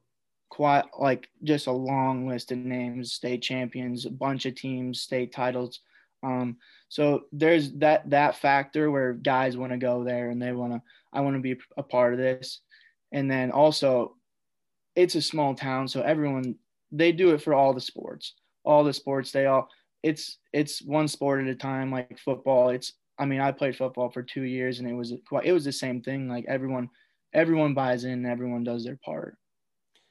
quite 0.48 0.84
like 0.98 1.30
just 1.44 1.66
a 1.68 1.72
long 1.72 2.28
list 2.28 2.52
of 2.52 2.58
names, 2.58 3.12
state 3.12 3.40
champions, 3.42 4.04
a 4.04 4.10
bunch 4.10 4.46
of 4.46 4.54
teams, 4.54 5.00
state 5.00 5.32
titles. 5.32 5.80
Um, 6.22 6.56
so 6.88 7.22
there's 7.32 7.72
that 7.74 8.08
that 8.10 8.36
factor 8.36 8.90
where 8.90 9.14
guys 9.14 9.56
want 9.56 9.72
to 9.72 9.78
go 9.78 10.04
there 10.04 10.30
and 10.30 10.40
they 10.40 10.52
want 10.52 10.72
to 10.72 10.82
I 11.12 11.20
want 11.20 11.36
to 11.36 11.42
be 11.42 11.56
a 11.76 11.82
part 11.82 12.12
of 12.12 12.18
this. 12.18 12.60
And 13.12 13.30
then 13.30 13.50
also 13.50 14.16
it's 14.94 15.14
a 15.14 15.22
small 15.22 15.54
town, 15.54 15.88
so 15.88 16.02
everyone 16.02 16.56
they 16.92 17.12
do 17.12 17.30
it 17.30 17.42
for 17.42 17.54
all 17.54 17.72
the 17.72 17.80
sports. 17.80 18.34
All 18.64 18.84
the 18.84 18.92
sports 18.92 19.32
they 19.32 19.46
all 19.46 19.68
it's 20.02 20.38
it's 20.52 20.82
one 20.82 21.08
sport 21.08 21.42
at 21.42 21.48
a 21.48 21.54
time. 21.54 21.90
Like 21.90 22.18
football, 22.18 22.70
it's 22.70 22.92
I 23.18 23.24
mean 23.24 23.40
I 23.40 23.52
played 23.52 23.76
football 23.76 24.10
for 24.10 24.22
two 24.22 24.42
years 24.42 24.78
and 24.78 24.88
it 24.88 24.94
was 24.94 25.12
it 25.12 25.52
was 25.52 25.64
the 25.64 25.72
same 25.72 26.02
thing. 26.02 26.28
Like 26.28 26.44
everyone 26.48 26.90
everyone 27.32 27.74
buys 27.74 28.04
in, 28.04 28.26
everyone 28.26 28.64
does 28.64 28.84
their 28.84 28.98
part. 29.04 29.36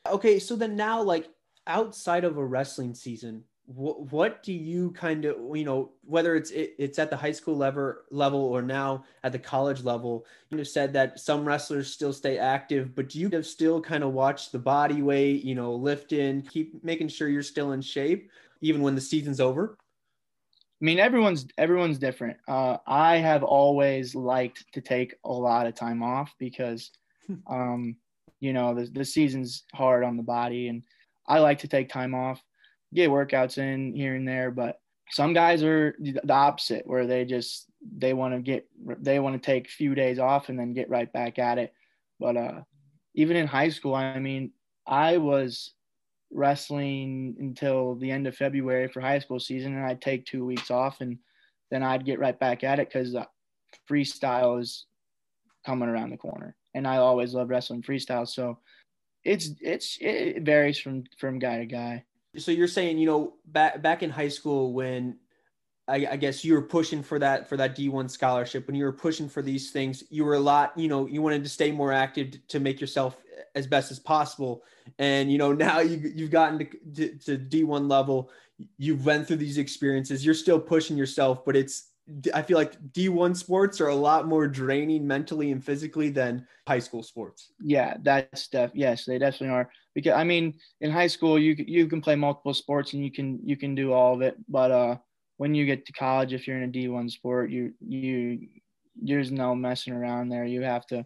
Okay, 0.08 0.40
so 0.40 0.56
then 0.56 0.76
now 0.76 1.02
like 1.02 1.28
outside 1.68 2.24
of 2.24 2.38
a 2.38 2.46
wrestling 2.46 2.96
season, 2.96 3.44
what, 3.76 4.12
what 4.12 4.42
do 4.42 4.52
you 4.52 4.90
kind 4.92 5.26
of 5.26 5.36
you 5.56 5.64
know 5.64 5.92
whether 6.04 6.36
it's 6.36 6.50
it, 6.50 6.74
it's 6.80 6.98
at 6.98 7.12
the 7.12 7.16
high 7.16 7.32
school 7.32 7.56
level 7.56 7.94
level 8.10 8.40
or 8.40 8.64
now 8.64 9.04
at 9.24 9.32
the 9.32 9.38
college 9.38 9.84
level 9.84 10.26
you 10.50 10.58
know 10.58 10.64
said 10.64 10.92
that 10.92 11.20
some 11.20 11.46
wrestlers 11.46 11.92
still 11.94 12.12
stay 12.12 12.40
active 12.40 12.96
but 12.96 13.10
do 13.10 13.20
you 13.20 13.30
have 13.30 13.46
still 13.46 13.80
kind 13.80 14.04
of 14.04 14.12
watch 14.12 14.52
the 14.52 14.58
body 14.58 15.04
weight 15.04 15.44
you 15.44 15.54
know 15.54 15.74
lifting 15.74 16.42
keep 16.42 16.84
making 16.84 17.08
sure 17.08 17.30
you're 17.30 17.44
still 17.44 17.74
in 17.74 17.82
shape 17.82 18.32
even 18.62 18.82
when 18.82 18.96
the 18.96 19.02
season's 19.02 19.40
over? 19.40 19.78
I 20.82 20.86
mean 20.86 20.98
everyone's 20.98 21.48
everyone's 21.58 22.00
different. 22.00 22.38
Uh, 22.48 22.78
i 22.88 23.18
have 23.18 23.44
always 23.44 24.16
liked 24.16 24.66
to 24.74 24.82
take 24.82 25.14
a 25.26 25.32
lot 25.32 25.68
of 25.68 25.76
time 25.76 26.02
off 26.02 26.34
because 26.40 26.90
um 27.48 27.96
you 28.40 28.52
know 28.52 28.74
the, 28.74 28.86
the 28.86 29.06
season's 29.06 29.66
hard 29.76 30.04
on 30.04 30.18
the 30.18 30.24
body 30.24 30.70
and 30.70 30.84
i 31.28 31.38
like 31.38 31.60
to 31.60 31.68
take 31.68 31.90
time 31.90 32.16
off 32.16 32.42
get 32.94 33.10
workouts 33.10 33.58
in 33.58 33.94
here 33.94 34.16
and 34.16 34.28
there, 34.28 34.52
but 34.52 34.80
some 35.12 35.34
guys 35.34 35.64
are 35.64 35.96
the 36.00 36.34
opposite 36.34 36.86
where 36.86 37.08
they 37.08 37.26
just 37.26 37.66
they 37.98 38.14
want 38.14 38.34
to 38.34 38.42
get 38.42 38.68
they 39.02 39.20
want 39.20 39.42
to 39.42 39.46
take 39.46 39.68
a 39.68 39.72
few 39.72 39.96
days 39.96 40.20
off 40.20 40.50
and 40.50 40.60
then 40.60 40.74
get 40.74 40.90
right 40.90 41.12
back 41.12 41.40
at 41.40 41.58
it. 41.58 41.74
But 42.20 42.38
uh 42.38 42.62
even 43.16 43.36
in 43.36 43.48
high 43.48 43.70
school, 43.70 43.96
I 43.96 44.20
mean, 44.20 44.52
I 44.86 45.18
was 45.18 45.74
wrestling 46.32 47.36
until 47.40 47.96
the 47.96 48.12
end 48.12 48.28
of 48.28 48.36
February 48.36 48.88
for 48.88 49.02
high 49.02 49.20
school 49.20 49.40
season 49.40 49.76
and 49.76 49.86
I'd 49.86 50.02
take 50.02 50.26
2 50.26 50.46
weeks 50.46 50.70
off 50.70 51.02
and 51.02 51.18
then 51.72 51.82
I'd 51.82 52.06
get 52.06 52.20
right 52.20 52.40
back 52.40 52.64
at 52.64 52.80
it 52.80 52.92
cuz 52.92 53.16
freestyle 53.90 54.60
is 54.60 54.86
coming 55.66 55.90
around 55.90 56.12
the 56.12 56.18
corner. 56.18 56.56
And 56.76 56.88
I 56.88 56.98
always 56.98 57.34
love 57.34 57.50
wrestling 57.50 57.82
freestyle, 57.82 58.28
so 58.28 58.60
it's 59.24 59.52
it's 59.60 59.98
it 60.00 60.44
varies 60.44 60.80
from 60.80 61.04
from 61.18 61.40
guy 61.40 61.58
to 61.58 61.66
guy 61.66 62.06
so 62.38 62.52
you're 62.52 62.68
saying 62.68 62.98
you 62.98 63.06
know 63.06 63.34
back 63.46 63.82
back 63.82 64.04
in 64.04 64.10
high 64.10 64.28
school 64.28 64.74
when 64.74 65.18
I, 65.88 66.08
I, 66.12 66.18
guess 66.18 66.46
you 66.46 66.54
were 66.54 66.62
pushing 66.62 67.02
for 67.02 67.18
that 67.18 67.50
for 67.50 67.58
that 67.58 67.76
D1 67.76 68.12
scholarship 68.12 68.68
when 68.68 68.76
you 68.76 68.86
were 68.86 68.94
pushing 68.94 69.28
for 69.28 69.42
these 69.42 69.72
things 69.72 70.04
you 70.10 70.24
were 70.24 70.36
a 70.36 70.40
lot 70.40 70.78
you 70.78 70.88
know 70.88 71.08
you 71.08 71.22
wanted 71.22 71.44
to 71.44 71.50
stay 71.50 71.72
more 71.72 71.92
active 71.92 72.36
to 72.48 72.60
make 72.60 72.80
yourself 72.80 73.18
as 73.56 73.66
best 73.66 73.92
as 73.92 74.00
possible 74.00 74.64
and 75.00 75.32
you 75.32 75.38
know 75.38 75.54
now 75.68 75.80
you, 75.80 76.12
you've 76.16 76.32
gotten 76.32 76.60
to, 76.60 76.66
to, 76.94 77.18
to 77.18 77.38
D1 77.38 77.90
level 77.90 78.30
you've 78.78 79.06
went 79.06 79.26
through 79.26 79.38
these 79.38 79.58
experiences 79.58 80.24
you're 80.24 80.34
still 80.34 80.60
pushing 80.60 80.98
yourself 80.98 81.44
but 81.46 81.56
it's 81.56 81.90
I 82.34 82.42
feel 82.42 82.58
like 82.58 82.80
D1 82.92 83.36
sports 83.36 83.80
are 83.80 83.90
a 83.90 83.96
lot 83.96 84.28
more 84.28 84.48
draining 84.48 85.06
mentally 85.06 85.52
and 85.52 85.64
physically 85.64 86.10
than 86.10 86.48
high 86.68 86.80
school 86.80 87.04
sports. 87.04 87.52
Yeah, 87.60 87.98
that's 88.02 88.48
def 88.48 88.72
yes, 88.74 89.06
they 89.06 89.20
definitely 89.20 89.56
are. 89.56 89.70
Because 90.02 90.18
I 90.18 90.24
mean, 90.24 90.56
in 90.82 90.92
high 90.92 91.08
school 91.08 91.40
you 91.40 91.56
you 91.58 91.88
can 91.88 92.02
play 92.02 92.16
multiple 92.16 92.54
sports 92.54 92.94
and 92.94 93.04
you 93.04 93.12
can 93.12 93.40
you 93.44 93.58
can 93.58 93.76
do 93.76 93.94
all 93.94 94.14
of 94.14 94.22
it, 94.22 94.38
but 94.48 94.72
uh 94.72 94.98
when 95.38 95.56
you 95.56 95.66
get 95.66 95.86
to 95.86 95.94
college 95.94 96.34
if 96.34 96.48
you're 96.48 96.58
in 96.62 96.70
a 96.70 96.72
D1 96.72 97.10
sport, 97.12 97.50
you 97.50 97.74
you 97.80 98.48
there's 99.02 99.32
no 99.32 99.56
messing 99.56 99.94
around 99.94 100.30
there. 100.30 100.46
You 100.46 100.62
have 100.62 100.86
to 100.88 101.06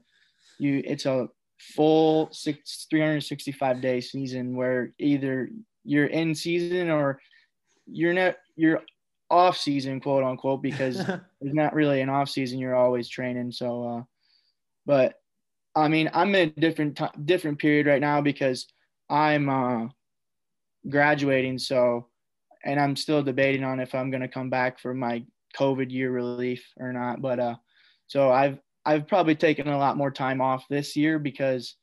you 0.60 0.82
it's 0.86 1.06
a 1.06 1.30
full 1.60 2.30
six 2.32 2.88
365 2.90 3.82
day 3.82 4.02
season 4.02 4.56
where 4.56 4.92
either 5.00 5.50
you're 5.84 6.08
in 6.08 6.36
season 6.36 6.90
or 6.90 7.20
you're 7.86 8.14
not 8.14 8.36
you're 8.56 8.82
off 9.34 9.58
season, 9.58 10.00
quote 10.00 10.24
unquote, 10.24 10.62
because 10.62 10.98
there's 11.42 11.54
not 11.54 11.74
really 11.74 12.02
an 12.02 12.10
off 12.10 12.30
season. 12.30 12.60
You're 12.60 12.76
always 12.76 13.10
training. 13.10 13.52
So, 13.52 13.84
uh, 13.84 14.02
but 14.86 15.16
I 15.76 15.88
mean, 15.88 16.10
I'm 16.14 16.34
in 16.36 16.50
a 16.56 16.60
different 16.60 16.98
t- 16.98 17.22
different 17.26 17.60
period 17.60 17.88
right 17.88 18.02
now 18.02 18.22
because 18.22 18.68
I'm 19.14 19.48
uh, 19.48 19.88
graduating. 20.90 21.60
So, 21.60 22.08
and 22.66 22.80
I'm 22.80 22.96
still 22.96 23.22
debating 23.22 23.64
on 23.64 23.80
if 23.80 23.94
I'm 23.94 24.10
going 24.10 24.22
to 24.22 24.28
come 24.28 24.50
back 24.50 24.80
for 24.80 24.94
my 24.94 25.24
COVID 25.56 25.92
year 25.92 26.10
relief 26.10 26.66
or 26.78 26.92
not. 26.92 27.22
But 27.22 27.40
uh, 27.40 27.56
so 28.08 28.32
I've 28.32 28.60
I've 28.86 29.08
probably 29.08 29.36
taken 29.36 29.68
a 29.68 29.78
lot 29.78 29.98
more 29.98 30.10
time 30.10 30.42
off 30.42 30.66
this 30.68 30.96
year 30.96 31.20
because 31.20 31.76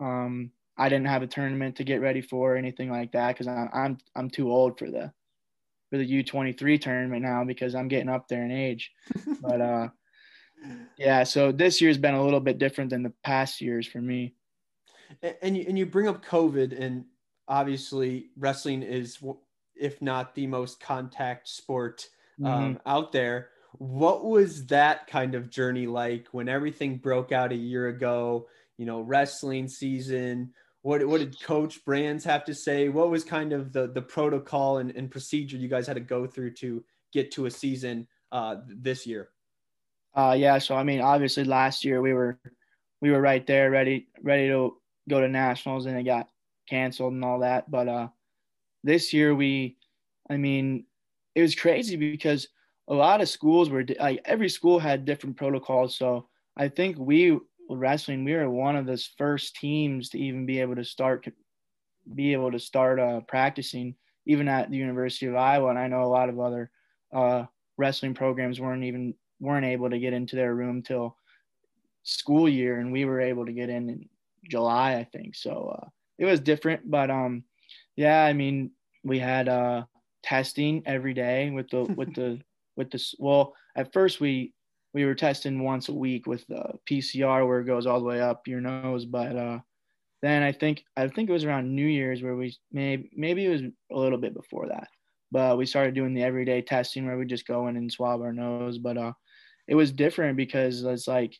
um, 0.00 0.50
I 0.78 0.88
didn't 0.88 1.08
have 1.08 1.22
a 1.22 1.26
tournament 1.26 1.76
to 1.76 1.84
get 1.84 2.00
ready 2.00 2.22
for 2.22 2.54
or 2.54 2.56
anything 2.56 2.90
like 2.90 3.12
that 3.12 3.28
because 3.28 3.46
I'm 3.46 3.68
I'm 3.74 3.98
I'm 4.16 4.30
too 4.30 4.50
old 4.50 4.78
for 4.78 4.90
the 4.90 5.12
for 5.90 5.98
the 5.98 6.24
U23 6.24 6.80
tournament 6.80 7.22
now 7.22 7.44
because 7.44 7.74
I'm 7.74 7.88
getting 7.88 8.08
up 8.08 8.26
there 8.26 8.42
in 8.42 8.50
age. 8.50 8.90
but 9.42 9.60
uh, 9.60 9.88
yeah, 10.98 11.24
so 11.24 11.52
this 11.52 11.82
year's 11.82 11.98
been 11.98 12.14
a 12.14 12.24
little 12.24 12.40
bit 12.40 12.58
different 12.58 12.88
than 12.88 13.02
the 13.02 13.12
past 13.22 13.60
years 13.60 13.86
for 13.86 14.00
me. 14.00 14.34
And 15.42 15.56
you, 15.56 15.64
and 15.68 15.78
you 15.78 15.86
bring 15.86 16.08
up 16.08 16.24
COVID, 16.24 16.78
and 16.78 17.04
obviously 17.48 18.30
wrestling 18.36 18.82
is, 18.82 19.18
if 19.76 20.00
not 20.02 20.34
the 20.34 20.46
most 20.46 20.80
contact 20.80 21.48
sport 21.48 22.08
um, 22.44 22.76
mm-hmm. 22.76 22.88
out 22.88 23.12
there. 23.12 23.48
What 23.78 24.24
was 24.24 24.66
that 24.66 25.08
kind 25.08 25.34
of 25.34 25.50
journey 25.50 25.86
like 25.86 26.28
when 26.30 26.48
everything 26.48 26.98
broke 26.98 27.32
out 27.32 27.52
a 27.52 27.56
year 27.56 27.88
ago? 27.88 28.48
You 28.78 28.86
know, 28.86 29.00
wrestling 29.00 29.68
season 29.68 30.52
what 30.84 31.04
what 31.06 31.20
did 31.20 31.40
Coach 31.42 31.82
Brands 31.86 32.24
have 32.24 32.44
to 32.44 32.54
say? 32.54 32.90
What 32.90 33.10
was 33.10 33.24
kind 33.24 33.54
of 33.54 33.72
the 33.72 33.86
the 33.86 34.02
protocol 34.02 34.78
and, 34.78 34.90
and 34.90 35.10
procedure 35.10 35.56
you 35.56 35.66
guys 35.66 35.86
had 35.86 35.94
to 35.94 36.00
go 36.00 36.26
through 36.26 36.52
to 36.56 36.84
get 37.10 37.32
to 37.32 37.46
a 37.46 37.50
season 37.50 38.06
uh, 38.30 38.56
this 38.68 39.06
year? 39.06 39.30
Uh, 40.14 40.36
yeah, 40.38 40.58
so 40.58 40.76
I 40.76 40.84
mean, 40.84 41.00
obviously 41.00 41.44
last 41.44 41.86
year 41.86 42.02
we 42.02 42.12
were 42.12 42.38
we 43.00 43.10
were 43.10 43.20
right 43.20 43.46
there, 43.46 43.70
ready 43.70 44.08
ready 44.22 44.48
to 44.48 44.76
go 45.08 45.20
to 45.20 45.28
nationals, 45.28 45.86
and 45.86 45.98
it 45.98 46.04
got 46.04 46.28
canceled 46.68 47.12
and 47.12 47.24
all 47.24 47.40
that. 47.40 47.70
But 47.70 47.88
uh, 47.88 48.08
this 48.82 49.12
year 49.12 49.34
we, 49.34 49.76
I 50.30 50.36
mean, 50.36 50.84
it 51.34 51.42
was 51.42 51.54
crazy 51.54 51.96
because 51.96 52.48
a 52.88 52.94
lot 52.94 53.20
of 53.20 53.28
schools 53.28 53.70
were 53.70 53.84
like 53.98 54.20
every 54.24 54.48
school 54.48 54.78
had 54.78 55.04
different 55.04 55.36
protocols. 55.36 55.96
So 55.96 56.28
I 56.56 56.68
think 56.68 56.96
we 56.98 57.38
wrestling, 57.70 58.24
we 58.24 58.34
were 58.34 58.50
one 58.50 58.76
of 58.76 58.86
the 58.86 59.02
first 59.16 59.56
teams 59.56 60.10
to 60.10 60.18
even 60.18 60.46
be 60.46 60.60
able 60.60 60.76
to 60.76 60.84
start 60.84 61.26
be 62.14 62.34
able 62.34 62.52
to 62.52 62.58
start 62.58 63.00
uh, 63.00 63.20
practicing 63.20 63.94
even 64.26 64.48
at 64.48 64.70
the 64.70 64.76
University 64.76 65.26
of 65.26 65.36
Iowa. 65.36 65.70
And 65.70 65.78
I 65.78 65.88
know 65.88 66.02
a 66.02 66.06
lot 66.06 66.28
of 66.28 66.38
other 66.38 66.70
uh, 67.12 67.44
wrestling 67.76 68.14
programs 68.14 68.60
weren't 68.60 68.84
even 68.84 69.14
weren't 69.40 69.66
able 69.66 69.90
to 69.90 69.98
get 69.98 70.12
into 70.12 70.36
their 70.36 70.54
room 70.54 70.82
till 70.82 71.16
school 72.02 72.48
year, 72.48 72.78
and 72.78 72.92
we 72.92 73.04
were 73.04 73.20
able 73.20 73.46
to 73.46 73.52
get 73.52 73.70
in 73.70 73.88
in 73.88 74.08
July, 74.48 74.94
I 74.96 75.04
think. 75.04 75.34
So 75.34 75.76
uh, 75.78 75.88
it 76.18 76.24
was 76.24 76.40
different, 76.40 76.90
but 76.90 77.10
um, 77.10 77.44
yeah, 77.96 78.24
I 78.24 78.32
mean, 78.32 78.70
we 79.02 79.18
had 79.18 79.48
uh, 79.48 79.84
testing 80.22 80.82
every 80.86 81.14
day 81.14 81.50
with 81.50 81.68
the 81.70 81.82
with 81.82 82.14
the 82.14 82.40
with 82.76 82.90
the 82.90 83.04
well. 83.18 83.54
At 83.76 83.92
first, 83.92 84.20
we 84.20 84.52
we 84.92 85.04
were 85.04 85.14
testing 85.14 85.62
once 85.62 85.88
a 85.88 85.94
week 85.94 86.26
with 86.26 86.46
the 86.46 86.72
PCR 86.88 87.46
where 87.46 87.60
it 87.60 87.66
goes 87.66 87.86
all 87.86 87.98
the 87.98 88.06
way 88.06 88.20
up 88.20 88.46
your 88.46 88.60
nose. 88.60 89.04
But 89.04 89.36
uh, 89.36 89.58
then 90.22 90.42
I 90.42 90.52
think 90.52 90.84
I 90.96 91.08
think 91.08 91.28
it 91.28 91.32
was 91.32 91.44
around 91.44 91.74
New 91.74 91.86
Year's 91.86 92.22
where 92.22 92.36
we 92.36 92.56
maybe 92.72 93.10
maybe 93.14 93.44
it 93.44 93.50
was 93.50 93.62
a 93.62 93.98
little 93.98 94.18
bit 94.18 94.34
before 94.34 94.68
that, 94.68 94.88
but 95.30 95.58
we 95.58 95.66
started 95.66 95.94
doing 95.94 96.14
the 96.14 96.22
everyday 96.22 96.62
testing 96.62 97.06
where 97.06 97.18
we 97.18 97.26
just 97.26 97.46
go 97.46 97.66
in 97.66 97.76
and 97.76 97.90
swab 97.92 98.22
our 98.22 98.32
nose. 98.32 98.78
But 98.78 98.96
uh, 98.96 99.12
it 99.68 99.74
was 99.74 99.92
different 99.92 100.36
because 100.36 100.82
it's 100.84 101.08
like 101.08 101.36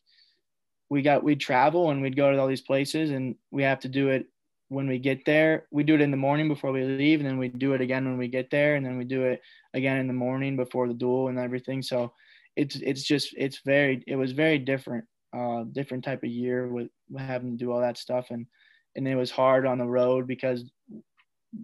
we 0.91 1.03
got 1.03 1.25
we'd 1.25 1.41
travel 1.41 1.91
and 1.91 2.03
we'd 2.03 2.17
go 2.17 2.31
to 2.31 2.39
all 2.39 2.47
these 2.47 2.61
places 2.61 3.11
and 3.11 3.35
we 3.51 3.63
have 3.63 3.81
to 3.81 3.89
do 3.89 4.09
it 4.09 4.27
when 4.69 4.89
we 4.89 4.99
get 4.99 5.25
there. 5.25 5.67
We 5.71 5.85
do 5.85 5.95
it 5.95 6.01
in 6.01 6.11
the 6.11 6.17
morning 6.17 6.49
before 6.49 6.73
we 6.73 6.85
leave, 6.85 7.21
and 7.21 7.29
then 7.29 7.39
we 7.39 7.49
do 7.49 7.75
it 7.75 7.81
again 7.81 8.05
when 8.05 8.19
we 8.19 8.29
get 8.29 8.51
there, 8.51 8.75
and 8.77 8.85
then 8.85 8.97
we 8.97 9.05
do 9.05 9.23
it 9.25 9.41
again 9.75 9.99
in 9.99 10.07
the 10.07 10.13
morning 10.13 10.57
before 10.57 10.89
the 10.89 10.95
duel 10.95 11.29
and 11.29 11.39
everything. 11.39 11.83
So 11.83 12.13
it's 12.57 12.77
it's 12.77 13.03
just 13.03 13.35
it's 13.37 13.61
very 13.65 14.03
it 14.07 14.17
was 14.17 14.33
very 14.33 14.59
different 14.59 15.05
uh 15.37 15.65
different 15.73 16.05
type 16.05 16.23
of 16.23 16.31
year 16.31 16.69
with 16.69 16.89
having 17.17 17.53
to 17.53 17.57
do 17.57 17.73
all 17.73 17.81
that 17.81 17.99
stuff 17.99 18.27
and 18.31 18.47
and 18.97 19.09
it 19.09 19.17
was 19.17 19.31
hard 19.31 19.67
on 19.67 19.79
the 19.79 19.87
road 19.87 20.27
because 20.27 20.71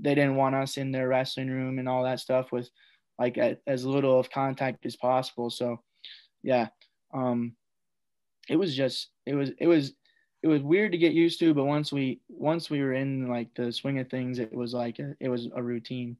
they 0.00 0.14
didn't 0.14 0.36
want 0.36 0.54
us 0.54 0.76
in 0.76 0.90
their 0.90 1.08
wrestling 1.08 1.48
room 1.48 1.78
and 1.78 1.88
all 1.88 2.02
that 2.02 2.20
stuff 2.20 2.50
with 2.50 2.68
like 3.18 3.36
a, 3.36 3.56
as 3.66 3.84
little 3.84 4.18
of 4.18 4.30
contact 4.30 4.84
as 4.84 4.96
possible 4.96 5.50
so 5.50 5.80
yeah 6.42 6.68
um 7.14 7.54
it 8.50 8.56
was 8.56 8.74
just 8.74 9.08
it 9.26 9.34
was 9.34 9.50
it 9.58 9.66
was 9.66 9.94
it 10.42 10.48
was 10.48 10.60
weird 10.62 10.92
to 10.92 10.98
get 10.98 11.12
used 11.12 11.38
to 11.38 11.54
but 11.54 11.64
once 11.64 11.92
we 11.92 12.20
once 12.28 12.68
we 12.68 12.80
were 12.82 12.94
in 12.94 13.28
like 13.28 13.54
the 13.54 13.72
swing 13.72 13.98
of 13.98 14.08
things 14.08 14.38
it 14.38 14.52
was 14.52 14.74
like 14.74 14.98
a, 14.98 15.14
it 15.20 15.28
was 15.28 15.48
a 15.54 15.62
routine 15.62 16.16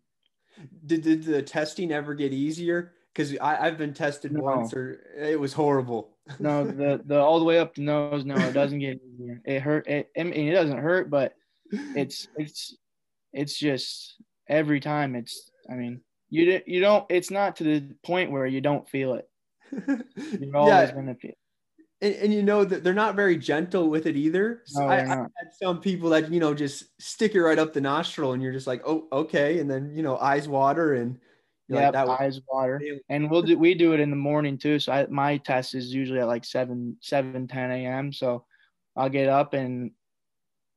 did, 0.86 1.02
did 1.02 1.24
the 1.24 1.42
testing 1.42 1.92
ever 1.92 2.14
get 2.14 2.32
easier 2.32 2.92
because 3.12 3.36
I've 3.38 3.76
been 3.76 3.92
tested 3.92 4.32
no. 4.32 4.42
once, 4.42 4.72
or 4.72 5.00
it 5.18 5.38
was 5.38 5.52
horrible. 5.52 6.10
no, 6.38 6.64
the 6.64 7.00
the 7.04 7.18
all 7.18 7.40
the 7.40 7.44
way 7.44 7.58
up 7.58 7.74
the 7.74 7.82
nose. 7.82 8.24
No, 8.24 8.36
it 8.36 8.52
doesn't 8.52 8.78
get 8.78 9.00
easier. 9.02 9.40
It 9.44 9.60
hurt. 9.60 9.88
It, 9.88 10.10
I 10.16 10.22
mean, 10.22 10.48
it 10.48 10.52
doesn't 10.52 10.78
hurt, 10.78 11.10
but 11.10 11.34
it's 11.70 12.28
it's 12.36 12.76
it's 13.32 13.58
just 13.58 14.14
every 14.48 14.80
time. 14.80 15.16
It's 15.16 15.50
I 15.68 15.74
mean, 15.74 16.02
you 16.30 16.62
you 16.66 16.80
don't 16.80 17.04
it's 17.08 17.30
not 17.30 17.56
to 17.56 17.64
the 17.64 17.94
point 18.02 18.30
where 18.30 18.46
you 18.46 18.60
don't 18.60 18.88
feel 18.88 19.14
it 19.14 19.28
you're 19.86 20.56
always 20.56 20.88
yeah. 20.88 20.92
gonna 20.92 21.14
feel 21.14 21.32
and, 22.02 22.14
and 22.14 22.34
you 22.34 22.42
know 22.42 22.64
that 22.64 22.82
they're 22.82 22.94
not 22.94 23.16
very 23.16 23.36
gentle 23.36 23.88
with 23.88 24.06
it 24.06 24.16
either. 24.16 24.62
So 24.64 24.86
No, 24.86 24.88
I, 24.88 24.96
I 24.96 25.16
had 25.16 25.52
some 25.60 25.80
people 25.80 26.10
that 26.10 26.32
you 26.32 26.40
know 26.40 26.54
just 26.54 26.84
stick 27.00 27.34
it 27.34 27.42
right 27.42 27.58
up 27.58 27.72
the 27.72 27.80
nostril, 27.80 28.32
and 28.32 28.42
you're 28.42 28.52
just 28.52 28.66
like, 28.66 28.82
oh, 28.86 29.06
okay, 29.12 29.58
and 29.58 29.70
then 29.70 29.94
you 29.94 30.02
know 30.02 30.16
eyes 30.18 30.48
water, 30.48 30.94
and 30.94 31.18
yeah 31.70 31.84
like, 31.84 31.92
that 31.92 32.08
eyes 32.08 32.40
water. 32.48 32.82
and 33.08 33.30
we'll 33.30 33.42
do 33.42 33.58
we 33.58 33.74
do 33.74 33.92
it 33.92 34.00
in 34.00 34.10
the 34.10 34.16
morning 34.16 34.58
too 34.58 34.78
so 34.78 34.92
I, 34.92 35.06
my 35.06 35.36
test 35.38 35.74
is 35.74 35.94
usually 35.94 36.20
at 36.20 36.26
like 36.26 36.44
7 36.44 36.96
7 37.00 37.46
10 37.46 37.70
a.m 37.70 38.12
so 38.12 38.44
i'll 38.96 39.08
get 39.08 39.28
up 39.28 39.54
and 39.54 39.92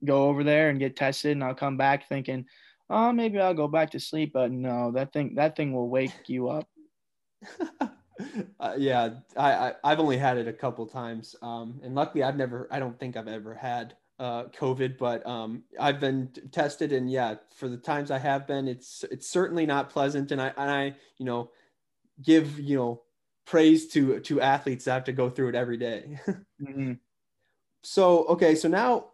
go 0.05 0.25
over 0.25 0.43
there 0.43 0.69
and 0.69 0.79
get 0.79 0.95
tested 0.95 1.31
and 1.31 1.43
i'll 1.43 1.55
come 1.55 1.77
back 1.77 2.07
thinking 2.07 2.45
oh 2.89 3.11
maybe 3.11 3.39
i'll 3.39 3.53
go 3.53 3.67
back 3.67 3.91
to 3.91 3.99
sleep 3.99 4.31
but 4.33 4.51
no 4.51 4.91
that 4.91 5.11
thing 5.13 5.35
that 5.35 5.55
thing 5.55 5.73
will 5.73 5.89
wake 5.89 6.13
you 6.27 6.49
up 6.49 6.67
uh, 8.59 8.75
yeah, 8.77 9.09
I, 9.37 9.51
I 9.53 9.73
I've 9.83 9.99
only 9.99 10.17
had 10.17 10.37
it 10.37 10.47
a 10.47 10.53
couple 10.53 10.85
times, 10.87 11.35
um, 11.41 11.79
and 11.83 11.95
luckily 11.95 12.23
I've 12.23 12.37
never. 12.37 12.67
I 12.71 12.79
don't 12.79 12.99
think 12.99 13.17
I've 13.17 13.27
ever 13.27 13.53
had 13.53 13.95
uh, 14.19 14.45
COVID, 14.45 14.97
but 14.97 15.25
um, 15.25 15.63
I've 15.79 15.99
been 15.99 16.29
tested, 16.51 16.93
and 16.93 17.09
yeah, 17.11 17.35
for 17.55 17.67
the 17.67 17.77
times 17.77 18.11
I 18.11 18.19
have 18.19 18.47
been, 18.47 18.67
it's 18.67 19.03
it's 19.11 19.27
certainly 19.29 19.65
not 19.65 19.89
pleasant, 19.89 20.31
and 20.31 20.41
I 20.41 20.53
and 20.57 20.71
I 20.71 20.95
you 21.17 21.25
know 21.25 21.51
give 22.21 22.59
you 22.59 22.77
know 22.77 23.01
praise 23.45 23.87
to 23.89 24.19
to 24.19 24.41
athletes 24.41 24.85
that 24.85 24.93
have 24.93 25.03
to 25.05 25.13
go 25.13 25.29
through 25.29 25.49
it 25.49 25.55
every 25.55 25.77
day. 25.77 26.19
Mhm. 26.61 26.97
so 27.83 28.25
okay, 28.25 28.55
so 28.55 28.69
now 28.69 29.07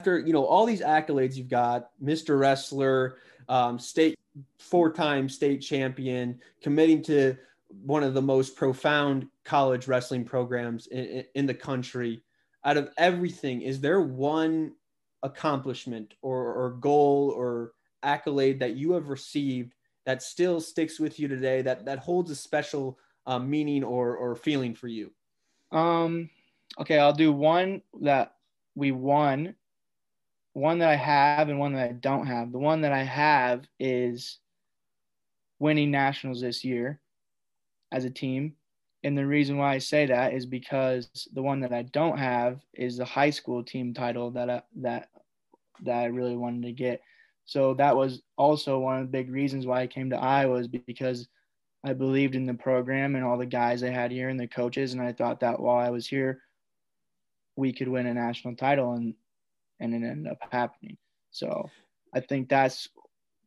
after 0.00 0.18
you 0.18 0.32
know 0.32 0.44
all 0.44 0.66
these 0.66 0.80
accolades 0.80 1.36
you've 1.36 1.48
got, 1.48 1.90
Mr. 2.02 2.38
Wrestler, 2.38 3.18
um, 3.48 3.78
state 3.78 4.16
four-time 4.58 5.28
state 5.28 5.58
champion, 5.58 6.40
committing 6.60 7.02
to 7.02 7.36
one 7.84 8.02
of 8.02 8.14
the 8.14 8.22
most 8.22 8.56
profound 8.56 9.28
college 9.44 9.88
wrestling 9.88 10.24
programs 10.24 10.86
in, 10.88 11.24
in, 11.34 11.46
the 11.46 11.54
country. 11.54 12.22
Out 12.64 12.76
of 12.76 12.90
everything, 12.98 13.62
is 13.62 13.80
there 13.80 14.00
one 14.00 14.72
accomplishment 15.22 16.14
or, 16.22 16.52
or 16.54 16.70
goal 16.70 17.32
or 17.36 17.72
accolade 18.02 18.58
that 18.60 18.76
you 18.76 18.92
have 18.92 19.08
received 19.08 19.74
that 20.04 20.22
still 20.22 20.60
sticks 20.60 21.00
with 21.00 21.18
you 21.18 21.28
today 21.28 21.62
that 21.62 21.84
that 21.84 21.98
holds 21.98 22.30
a 22.30 22.36
special 22.36 22.98
uh, 23.26 23.38
meaning 23.38 23.82
or 23.84 24.16
or 24.16 24.34
feeling 24.34 24.74
for 24.74 24.88
you? 24.88 25.12
Um, 25.72 26.30
okay, 26.78 26.98
I'll 26.98 27.12
do 27.12 27.32
one 27.32 27.82
that 28.00 28.34
we 28.74 28.92
won, 28.92 29.54
one 30.52 30.78
that 30.78 30.88
I 30.88 30.96
have, 30.96 31.48
and 31.48 31.58
one 31.58 31.72
that 31.74 31.88
I 31.88 31.92
don't 31.92 32.26
have. 32.26 32.52
The 32.52 32.58
one 32.58 32.80
that 32.82 32.92
I 32.92 33.02
have 33.02 33.66
is 33.78 34.38
winning 35.58 35.90
nationals 35.90 36.40
this 36.40 36.64
year 36.64 37.00
as 37.92 38.04
a 38.04 38.10
team. 38.10 38.54
And 39.04 39.16
the 39.16 39.26
reason 39.26 39.56
why 39.56 39.74
I 39.74 39.78
say 39.78 40.06
that 40.06 40.32
is 40.32 40.46
because 40.46 41.08
the 41.32 41.42
one 41.42 41.60
that 41.60 41.72
I 41.72 41.82
don't 41.82 42.18
have 42.18 42.60
is 42.74 42.96
the 42.96 43.04
high 43.04 43.30
school 43.30 43.62
team 43.62 43.94
title 43.94 44.30
that 44.32 44.50
I, 44.50 44.62
that 44.76 45.08
that 45.82 45.98
I 45.98 46.06
really 46.06 46.36
wanted 46.36 46.62
to 46.62 46.72
get. 46.72 47.02
So 47.44 47.74
that 47.74 47.96
was 47.96 48.22
also 48.36 48.78
one 48.78 48.96
of 48.96 49.02
the 49.02 49.12
big 49.12 49.30
reasons 49.30 49.66
why 49.66 49.82
I 49.82 49.86
came 49.86 50.10
to 50.10 50.16
Iowa 50.16 50.56
is 50.56 50.68
because 50.68 51.28
I 51.84 51.92
believed 51.92 52.34
in 52.34 52.46
the 52.46 52.54
program 52.54 53.14
and 53.14 53.24
all 53.24 53.38
the 53.38 53.46
guys 53.46 53.84
I 53.84 53.90
had 53.90 54.10
here 54.10 54.28
and 54.28 54.40
the 54.40 54.48
coaches, 54.48 54.92
and 54.92 55.02
I 55.02 55.12
thought 55.12 55.40
that 55.40 55.60
while 55.60 55.78
I 55.78 55.90
was 55.90 56.08
here, 56.08 56.40
we 57.54 57.72
could 57.72 57.88
win 57.88 58.06
a 58.06 58.14
national 58.14 58.56
title, 58.56 58.92
and 58.92 59.14
and 59.78 59.94
it 59.94 60.06
ended 60.06 60.32
up 60.32 60.38
happening. 60.50 60.96
So 61.30 61.70
I 62.12 62.20
think 62.20 62.48
that's 62.48 62.88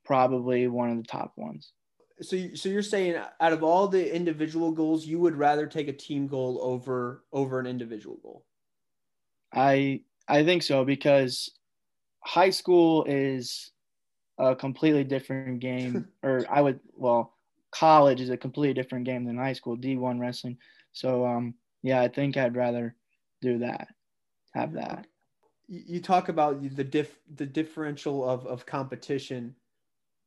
probably 0.05 0.67
one 0.67 0.91
of 0.91 0.97
the 0.97 1.03
top 1.03 1.33
ones. 1.35 1.73
So, 2.21 2.35
you, 2.35 2.55
so 2.55 2.69
you're 2.69 2.81
saying 2.81 3.15
out 3.39 3.53
of 3.53 3.63
all 3.63 3.87
the 3.87 4.13
individual 4.13 4.71
goals, 4.71 5.05
you 5.05 5.19
would 5.19 5.35
rather 5.35 5.65
take 5.65 5.87
a 5.87 5.93
team 5.93 6.27
goal 6.27 6.59
over 6.61 7.23
over 7.31 7.59
an 7.59 7.65
individual 7.65 8.17
goal? 8.21 8.45
I 9.53 10.01
I 10.27 10.43
think 10.43 10.63
so 10.63 10.83
because 10.83 11.49
high 12.23 12.49
school 12.49 13.05
is 13.05 13.71
a 14.37 14.55
completely 14.55 15.03
different 15.03 15.59
game, 15.59 16.07
or 16.23 16.45
I 16.49 16.61
would 16.61 16.79
well, 16.93 17.33
college 17.71 18.21
is 18.21 18.29
a 18.29 18.37
completely 18.37 18.73
different 18.73 19.05
game 19.05 19.25
than 19.25 19.37
high 19.37 19.53
school 19.53 19.77
D1 19.77 20.19
wrestling. 20.19 20.57
So 20.91 21.25
um, 21.25 21.55
yeah, 21.83 22.01
I 22.01 22.07
think 22.07 22.37
I'd 22.37 22.55
rather 22.55 22.95
do 23.41 23.59
that, 23.59 23.87
have 24.53 24.73
that. 24.73 25.07
You 25.67 25.81
you 25.85 26.01
talk 26.01 26.29
about 26.29 26.61
the 26.75 26.83
diff 26.83 27.17
the 27.35 27.45
differential 27.45 28.27
of 28.27 28.45
of 28.45 28.65
competition. 28.65 29.55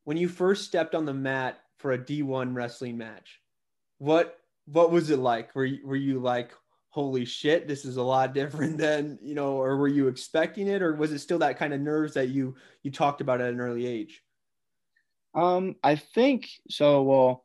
When 0.04 0.16
you 0.16 0.28
first 0.28 0.64
stepped 0.64 0.94
on 0.94 1.04
the 1.04 1.14
mat 1.14 1.60
for 1.82 1.92
a 1.92 1.98
D1 1.98 2.54
wrestling 2.54 2.96
match, 2.96 3.40
what 3.98 4.38
what 4.66 4.90
was 4.92 5.10
it 5.10 5.18
like? 5.18 5.54
Were 5.54 5.64
you, 5.64 5.86
were 5.86 5.96
you 5.96 6.20
like, 6.20 6.52
holy 6.90 7.24
shit, 7.24 7.66
this 7.66 7.84
is 7.84 7.96
a 7.96 8.02
lot 8.02 8.32
different 8.32 8.78
than 8.78 9.18
you 9.20 9.34
know, 9.34 9.60
or 9.60 9.76
were 9.76 9.88
you 9.88 10.08
expecting 10.08 10.68
it, 10.68 10.80
or 10.80 10.94
was 10.94 11.12
it 11.12 11.18
still 11.18 11.38
that 11.40 11.58
kind 11.58 11.74
of 11.74 11.80
nerves 11.80 12.14
that 12.14 12.28
you 12.28 12.54
you 12.82 12.90
talked 12.90 13.20
about 13.20 13.40
at 13.40 13.52
an 13.52 13.60
early 13.60 13.86
age? 13.86 14.22
Um, 15.34 15.76
I 15.82 15.96
think 15.96 16.48
so. 16.70 17.02
Well, 17.02 17.44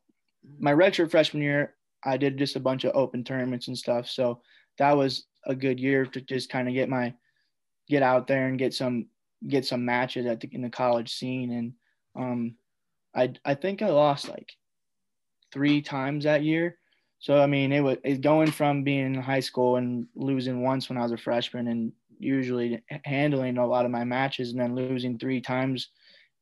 my 0.60 0.74
redshirt 0.74 1.12
freshman 1.12 1.44
year, 1.44 1.76
I 2.04 2.18
did 2.18 2.38
just 2.38 2.56
a 2.56 2.62
bunch 2.62 2.84
of 2.84 2.96
open 2.96 3.24
tournaments 3.24 3.68
and 3.68 3.78
stuff. 3.78 4.10
So 4.10 4.42
that 4.78 4.96
was 4.96 5.26
a 5.46 5.56
good 5.56 5.80
year 5.80 6.06
to 6.06 6.22
just 6.22 6.50
kind 6.50 6.68
of 6.68 6.74
get 6.74 6.90
my 6.90 7.14
get 7.88 8.04
out 8.04 8.28
there 8.28 8.48
and 8.48 8.60
get 8.60 8.74
some 8.74 9.08
get 9.48 9.66
some 9.66 9.86
matches 9.86 10.26
at 10.26 10.40
the 10.40 10.50
in 10.52 10.62
the 10.62 10.70
college 10.70 11.14
scene. 11.14 11.52
And 11.52 11.74
um, 12.16 12.56
I 13.18 13.34
I 13.44 13.56
think 13.56 13.82
I 13.82 13.90
lost 13.90 14.30
like 14.30 14.54
three 15.52 15.82
times 15.82 16.24
that 16.24 16.44
year. 16.44 16.78
So 17.20 17.42
I 17.42 17.48
mean, 17.48 17.74
it 17.74 17.82
was 17.82 17.98
it 18.04 18.22
going 18.22 18.52
from 18.52 18.84
being 18.84 19.16
in 19.16 19.22
high 19.22 19.40
school 19.40 19.78
and 19.78 20.08
losing 20.16 20.62
once 20.62 20.88
when 20.88 20.98
I 20.98 21.04
was 21.04 21.12
a 21.12 21.18
freshman 21.18 21.68
and 21.68 21.92
usually 22.20 22.82
handling 23.04 23.58
a 23.58 23.68
lot 23.68 23.86
of 23.86 23.92
my 23.92 24.04
matches 24.04 24.52
and 24.52 24.60
then 24.60 24.76
losing 24.76 25.18
three 25.18 25.42
times 25.42 25.90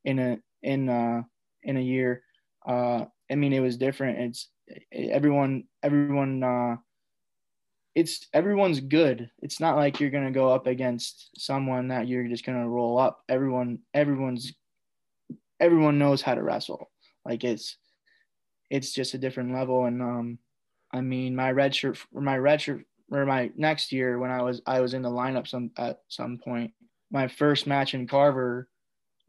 in 0.04 0.20
a 0.20 0.38
in 0.64 0.90
uh 0.90 1.22
in 1.64 1.78
a 1.78 1.82
year. 1.82 2.24
Uh, 2.68 3.06
I 3.32 3.36
mean, 3.36 3.54
it 3.54 3.60
was 3.60 3.78
different. 3.78 4.20
It's 4.20 4.50
everyone 4.92 5.64
everyone 5.82 6.44
uh 6.44 6.76
it's 7.94 8.28
everyone's 8.34 8.82
good. 8.82 9.30
It's 9.42 9.62
not 9.62 9.78
like 9.78 10.00
you're 10.00 10.10
gonna 10.10 10.32
go 10.32 10.50
up 10.50 10.68
against 10.68 11.30
someone 11.38 11.88
that 11.88 12.08
you're 12.08 12.28
just 12.28 12.46
gonna 12.46 12.68
roll 12.68 12.98
up. 12.98 13.24
Everyone 13.30 13.80
everyone's 13.94 14.54
everyone 15.60 16.00
knows 16.00 16.22
how 16.22 16.36
to 16.36 16.44
wrestle. 16.44 16.90
Like 17.26 17.44
it's 17.44 17.78
it's 18.70 18.94
just 18.94 19.14
a 19.14 19.20
different 19.20 19.54
level. 19.54 19.86
And 19.86 20.02
um 20.02 20.40
I 20.94 21.02
mean 21.02 21.36
my 21.36 21.52
red 21.52 21.76
shirt 21.76 21.98
my 22.14 22.38
red 22.38 22.62
shirt 22.62 22.86
or 23.12 23.26
my 23.26 23.52
next 23.56 23.92
year 23.92 24.18
when 24.20 24.32
I 24.32 24.42
was 24.42 24.62
I 24.66 24.80
was 24.82 24.94
in 24.94 25.02
the 25.02 25.10
lineup 25.10 25.48
some 25.48 25.72
at 25.78 26.00
some 26.08 26.38
point. 26.38 26.74
My 27.12 27.28
first 27.28 27.68
match 27.68 27.94
in 27.94 28.08
Carver 28.08 28.68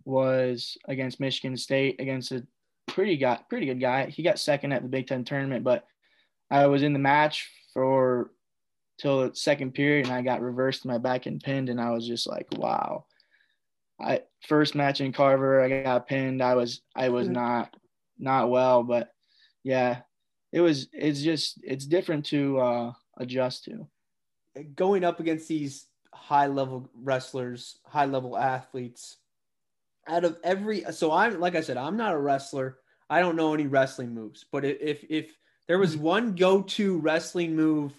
was 0.04 0.78
against 0.88 1.20
Michigan 1.20 1.56
State 1.56 2.00
against 2.00 2.32
a 2.32 2.46
pretty 2.86 3.16
guy 3.16 3.40
pretty 3.48 3.66
good 3.66 3.80
guy. 3.80 4.06
He 4.06 4.22
got 4.22 4.38
second 4.38 4.72
at 4.72 4.82
the 4.82 4.88
Big 4.88 5.06
Ten 5.06 5.24
tournament, 5.24 5.64
but 5.64 5.84
I 6.50 6.66
was 6.66 6.82
in 6.82 6.92
the 6.92 6.98
match 6.98 7.50
for 7.74 8.30
till 8.98 9.28
the 9.28 9.34
second 9.34 9.72
period 9.72 10.06
and 10.06 10.14
I 10.14 10.22
got 10.22 10.40
reversed 10.40 10.86
my 10.86 10.98
back 10.98 11.26
and 11.26 11.42
pinned 11.42 11.68
and 11.68 11.80
I 11.80 11.90
was 11.90 12.06
just 12.06 12.26
like, 12.26 12.46
wow. 12.52 13.04
I 14.00 14.22
first 14.48 14.74
match 14.74 15.00
in 15.00 15.12
Carver, 15.12 15.61
I 15.61 15.82
got 15.82 16.06
pinned. 16.06 16.42
I 16.42 16.54
was 16.54 16.82
I 16.94 17.09
was 17.09 17.26
mm-hmm. 17.26 17.35
not 17.35 17.74
not 18.18 18.50
well, 18.50 18.82
but 18.82 19.11
yeah, 19.64 20.00
it 20.52 20.61
was 20.61 20.88
it's 20.92 21.22
just 21.22 21.61
it's 21.62 21.87
different 21.87 22.26
to 22.26 22.59
uh 22.59 22.92
adjust 23.18 23.64
to. 23.64 23.88
Going 24.74 25.04
up 25.04 25.20
against 25.20 25.48
these 25.48 25.87
high 26.14 26.46
level 26.46 26.88
wrestlers, 26.94 27.78
high 27.85 28.06
level 28.06 28.37
athletes, 28.37 29.18
out 30.09 30.24
of 30.24 30.38
every 30.44 30.85
so 30.92 31.12
I'm 31.12 31.40
like 31.40 31.54
I 31.56 31.61
said, 31.61 31.76
I'm 31.76 31.96
not 31.96 32.14
a 32.14 32.18
wrestler. 32.18 32.78
I 33.09 33.20
don't 33.20 33.37
know 33.37 33.54
any 33.54 33.66
wrestling 33.66 34.14
moves, 34.14 34.44
but 34.50 34.64
if 34.64 35.04
if 35.09 35.37
there 35.68 35.78
was 35.78 35.94
mm-hmm. 35.94 36.04
one 36.04 36.35
go 36.35 36.62
to 36.62 36.98
wrestling 36.98 37.56
move 37.56 37.92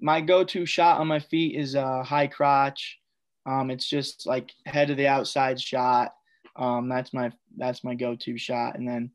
My 0.00 0.20
go-to 0.20 0.66
shot 0.66 1.00
on 1.00 1.06
my 1.06 1.20
feet 1.20 1.56
is 1.56 1.74
a 1.74 2.02
high 2.02 2.26
crotch. 2.26 2.98
Um, 3.46 3.70
it's 3.70 3.88
just 3.88 4.26
like 4.26 4.52
head 4.66 4.88
to 4.88 4.94
the 4.94 5.06
outside 5.06 5.60
shot. 5.60 6.12
Um, 6.56 6.88
that's 6.88 7.14
my 7.14 7.32
that's 7.56 7.84
my 7.84 7.94
go-to 7.94 8.36
shot. 8.36 8.76
And 8.76 8.88
then 8.88 9.10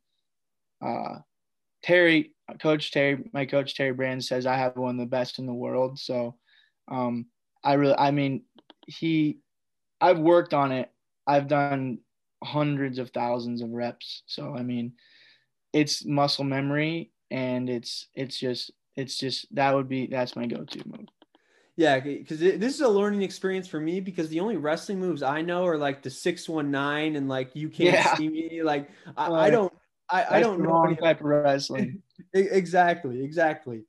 uh, 0.82 1.20
Terry, 1.84 2.34
Coach 2.60 2.92
Terry, 2.92 3.24
my 3.34 3.46
coach 3.46 3.76
Terry 3.76 3.94
Brands 3.94 4.28
says 4.28 4.46
I 4.46 4.56
have 4.56 4.78
one 4.78 4.96
of 4.96 5.00
the 5.00 5.06
best 5.06 5.40
in 5.40 5.46
the 5.46 5.54
world. 5.54 6.00
So 6.00 6.36
um, 6.88 7.26
I 7.64 7.74
really, 7.74 7.96
I 7.98 8.12
mean, 8.12 8.44
he, 8.88 9.40
I've 10.00 10.20
worked 10.20 10.54
on 10.54 10.72
it. 10.72 10.90
I've 11.28 11.48
done 11.48 12.00
hundreds 12.44 12.98
of 12.98 13.12
thousands 13.12 13.62
of 13.62 13.70
reps. 13.70 14.24
So 14.26 14.56
I 14.56 14.64
mean, 14.64 14.94
it's 15.74 16.06
muscle 16.06 16.44
memory, 16.44 17.12
and 17.30 17.70
it's 17.70 18.08
it's 18.16 18.38
just 18.38 18.72
it's 18.96 19.18
just 19.18 19.54
that 19.56 19.74
would 19.74 19.88
be 19.88 20.08
that's 20.08 20.36
my 20.36 20.46
go-to 20.46 20.82
move. 20.88 21.08
Yeah, 21.82 22.00
because 22.00 22.38
this 22.40 22.76
is 22.76 22.82
a 22.82 22.88
learning 22.88 23.24
experience 23.24 23.68
for 23.68 23.80
me 23.80 24.02
because 24.02 24.30
the 24.30 24.40
only 24.40 24.56
wrestling 24.56 25.00
moves 25.00 25.24
I 25.24 25.42
know 25.42 25.66
are 25.66 25.80
like 25.80 26.04
the 26.04 26.12
six 26.12 26.48
one 26.48 26.70
nine 26.70 27.16
and 27.16 27.28
like 27.28 27.56
you 27.56 27.70
can't 27.70 27.96
Yeah. 27.96 28.16
see 28.16 28.30
me. 28.30 28.62
Like 28.62 28.92
I, 29.18 29.32
I 29.32 29.50
don't 29.50 29.74
I, 30.08 30.38
I 30.38 30.40
don't 30.42 30.60
know 30.62 30.70
wrong 30.70 30.88
any- 30.90 30.98
type 30.98 31.22
of 31.22 31.26
wrestling. 31.26 32.04
Exactly, 32.34 33.24
exactly. 33.26 33.84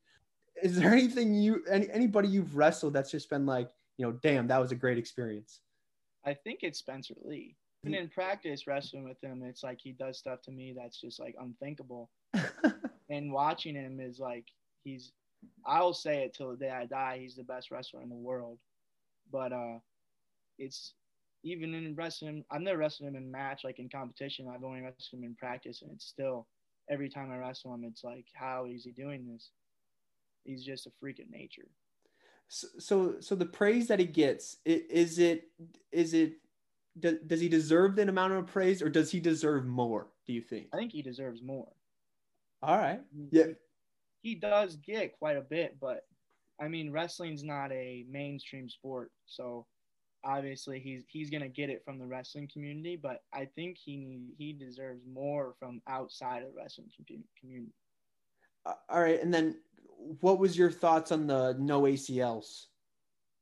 Is 0.63 0.77
there 0.77 0.91
anything 0.91 1.35
you 1.35 1.63
any 1.71 1.91
anybody 1.91 2.29
you've 2.29 2.57
wrestled 2.57 2.95
that's 2.95 3.11
just 3.11 3.29
been 3.29 3.45
like, 3.45 3.69
you 3.99 4.07
know, 4.07 4.13
damn, 4.13 4.49
that 4.49 4.59
was 4.59 4.73
a 4.73 4.75
great 4.75 4.97
experience? 4.97 5.61
I 6.25 6.33
think 6.33 6.61
it's 6.63 6.79
Spencer 6.79 7.15
Lee. 7.23 7.57
Even 7.85 7.99
mm. 7.99 8.03
in 8.05 8.09
practice 8.09 8.67
wrestling 8.67 9.05
with 9.05 9.23
him, 9.23 9.43
it's 9.45 9.63
like 9.63 9.81
he 9.83 9.93
does 9.93 10.19
stuff 10.19 10.41
to 10.43 10.51
me 10.51 10.75
that's 10.75 10.99
just 10.99 11.21
like 11.21 11.37
unthinkable. 11.39 12.09
and 13.11 13.31
watching 13.31 13.75
him 13.75 14.01
is 14.01 14.19
like 14.19 14.47
he's 14.83 15.13
I'll 15.67 15.95
say 15.95 16.25
it 16.25 16.35
till 16.35 16.51
the 16.51 16.57
day 16.57 16.71
I 16.71 16.87
die, 16.87 17.19
he's 17.21 17.37
the 17.37 17.45
best 17.45 17.71
wrestler 17.71 18.03
in 18.03 18.09
the 18.09 18.15
world. 18.15 18.59
But 19.31 19.53
uh 19.53 19.79
it's 20.59 20.95
even 21.45 21.75
in 21.75 21.95
wrestling 21.95 22.45
I've 22.51 22.61
never 22.61 22.79
wrestled 22.79 23.09
him 23.09 23.17
in 23.17 23.31
match 23.31 23.63
like 23.65 23.79
in 23.79 23.89
competition. 23.89 24.49
I've 24.49 24.65
only 24.65 24.81
wrestled 24.81 25.21
him 25.21 25.25
in 25.25 25.35
practice 25.35 25.83
and 25.83 25.91
it's 25.93 26.07
still 26.07 26.47
every 26.91 27.09
time 27.09 27.31
I 27.31 27.37
wrestle 27.37 27.73
him 27.75 27.85
it's 27.85 28.05
like 28.05 28.27
how 28.35 28.67
is 28.67 28.85
he 28.85 28.93
doing 28.93 29.27
this? 29.33 29.51
He's 30.45 30.65
just 30.65 30.87
a 30.87 30.91
freak 31.01 31.21
of 31.21 31.31
nature. 31.31 31.69
so, 32.49 32.67
so 32.79 33.15
so 33.21 33.35
the 33.35 33.47
praise 33.47 33.87
that 33.89 33.99
he 34.01 34.07
gets 34.07 34.57
is 34.65 35.19
it 35.19 35.49
is 35.93 36.13
it 36.15 36.35
does, 36.99 37.15
does 37.27 37.41
he 37.41 37.49
deserve 37.49 37.97
that 37.97 38.09
amount 38.09 38.33
of 38.35 38.47
praise 38.47 38.83
or 38.83 38.89
does 38.91 39.11
he 39.11 39.21
deserve 39.21 39.65
more 39.67 40.09
do 40.27 40.33
you 40.35 40.43
think 40.43 40.67
I 40.73 40.77
think 40.77 40.93
he 40.93 41.01
deserves 41.03 41.41
more. 41.43 41.69
all 42.63 42.77
right 42.77 43.01
yeah 43.31 43.45
he 44.23 44.35
does 44.35 44.77
get 44.77 45.19
quite 45.19 45.37
a 45.37 45.43
bit, 45.43 45.77
but 45.81 46.05
I 46.61 46.69
mean, 46.69 46.93
wrestling's 46.93 47.43
not 47.43 47.73
a 47.73 48.05
mainstream 48.09 48.69
sport, 48.69 49.11
so 49.27 49.67
obviously 50.25 50.79
he's 50.79 51.03
he's 51.09 51.31
gonna 51.31 51.49
get 51.49 51.71
it 51.71 51.83
from 51.85 51.99
the 51.99 52.07
wrestling 52.07 52.49
community. 52.53 52.97
But 52.97 53.23
I 53.33 53.47
think 53.55 53.77
he 53.83 54.21
he 54.39 54.53
deserves 54.53 55.03
more 55.13 55.55
from 55.59 55.83
outside 55.89 56.43
of 56.43 56.55
the 56.55 56.61
wrestling 56.61 56.89
community. 57.41 57.73
Uh, 58.65 58.75
all 58.89 59.01
right 59.01 59.21
and 59.21 59.35
then 59.35 59.57
what 60.21 60.39
was 60.39 60.57
your 60.57 60.71
thoughts 60.71 61.11
on 61.11 61.27
the 61.27 61.57
no 61.59 61.83
acls 61.83 62.67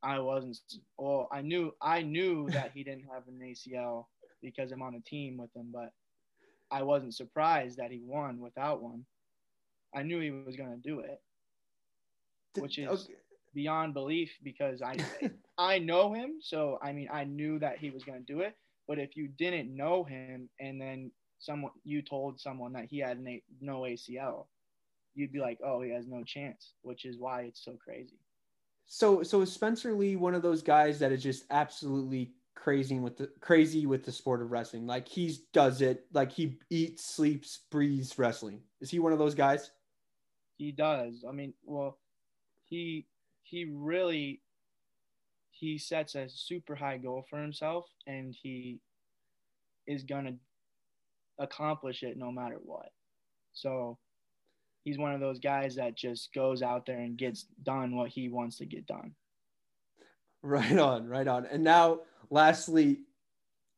I 0.03 0.19
wasn't. 0.19 0.59
Well, 0.99 1.29
I 1.31 1.43
knew 1.43 1.73
I 1.81 2.03
knew 2.03 2.49
that 2.51 2.73
he 2.75 2.85
didn't 2.85 3.05
have 3.13 3.29
an 3.29 3.41
ACL 3.43 4.07
because 4.43 4.73
I'm 4.73 4.83
on 4.83 4.95
a 4.95 5.01
team 5.01 5.37
with 5.37 5.55
him, 5.55 5.69
but 5.73 5.91
I 6.71 6.83
wasn't 6.83 7.15
surprised 7.15 7.79
that 7.79 7.91
he 7.91 8.01
won 8.03 8.41
without 8.41 8.83
one. 8.83 9.05
I 9.95 10.03
knew 10.03 10.21
he 10.21 10.31
was 10.31 10.57
gonna 10.57 10.77
do 10.77 11.01
it. 11.01 11.21
Which 12.59 12.79
is- 12.79 12.89
Okay. 12.89 13.15
beyond 13.55 13.95
belief 13.95 14.31
because 14.43 14.83
I 14.83 14.97
I 15.59 15.79
know 15.79 16.13
him, 16.15 16.39
so 16.41 16.79
I 16.83 16.93
mean 16.93 17.09
I 17.13 17.25
knew 17.25 17.59
that 17.59 17.79
he 17.79 17.91
was 17.91 18.05
going 18.05 18.25
to 18.25 18.33
do 18.33 18.41
it. 18.41 18.57
But 18.89 18.99
if 18.99 19.17
you 19.17 19.29
didn't 19.29 19.75
know 19.75 20.03
him 20.05 20.49
and 20.59 20.81
then 20.81 21.11
someone 21.39 21.73
you 21.85 22.03
told 22.03 22.41
someone 22.41 22.73
that 22.73 22.87
he 22.87 22.99
had 22.99 23.19
an 23.19 23.29
A- 23.29 23.43
no 23.61 23.81
ACL, 23.83 24.47
you'd 25.15 25.33
be 25.33 25.41
like, 25.41 25.59
oh, 25.65 25.81
he 25.83 25.91
has 25.91 26.07
no 26.07 26.23
chance, 26.25 26.73
which 26.83 27.05
is 27.05 27.19
why 27.19 27.43
it's 27.43 27.65
so 27.65 27.77
crazy. 27.83 28.19
So 28.87 29.23
so 29.23 29.41
is 29.43 29.53
Spencer 29.53 29.93
Lee 29.93 30.17
one 30.17 30.35
of 30.35 30.43
those 30.43 30.63
guys 30.63 30.99
that 30.99 31.13
is 31.13 31.23
just 31.23 31.45
absolutely 31.51 32.33
crazy 32.57 32.99
with 32.99 33.17
the 33.17 33.31
crazy 33.41 33.87
with 33.87 34.05
the 34.05 34.13
sport 34.13 34.43
of 34.43 34.51
wrestling? 34.51 34.87
Like 34.87 35.07
he 35.09 35.37
does 35.53 35.83
it 35.83 36.07
like 36.13 36.33
he 36.33 36.59
eats, 36.71 37.05
sleeps, 37.05 37.61
breathes 37.71 38.19
wrestling. 38.19 38.61
Is 38.81 38.91
he 38.91 38.99
one 38.99 39.13
of 39.13 39.19
those 39.19 39.35
guys? 39.35 39.71
He 40.61 40.73
does. 40.73 41.25
I 41.27 41.33
mean, 41.33 41.55
well, 41.65 41.97
he 42.67 43.07
he 43.45 43.65
really 43.65 44.43
he 45.51 45.79
sets 45.79 46.15
a 46.15 46.29
super 46.29 46.75
high 46.75 46.99
goal 46.99 47.25
for 47.31 47.41
himself, 47.41 47.87
and 48.07 48.37
he 48.43 48.79
is 49.87 50.05
gonna 50.05 50.35
accomplish 51.39 52.03
it 52.03 52.19
no 52.19 52.31
matter 52.31 52.59
what. 52.63 52.91
So 53.55 53.97
he's 54.85 54.99
one 54.99 55.15
of 55.15 55.21
those 55.21 55.39
guys 55.39 55.77
that 55.77 55.97
just 55.97 56.31
goes 56.35 56.61
out 56.61 56.85
there 56.85 56.99
and 56.99 57.17
gets 57.17 57.47
done 57.63 57.97
what 57.97 58.11
he 58.11 58.29
wants 58.29 58.59
to 58.59 58.67
get 58.67 58.87
done. 58.87 59.15
Right 60.43 60.79
on, 60.79 61.09
right 61.09 61.27
on. 61.27 61.47
And 61.47 61.65
now 61.65 62.01
lastly, 62.29 62.99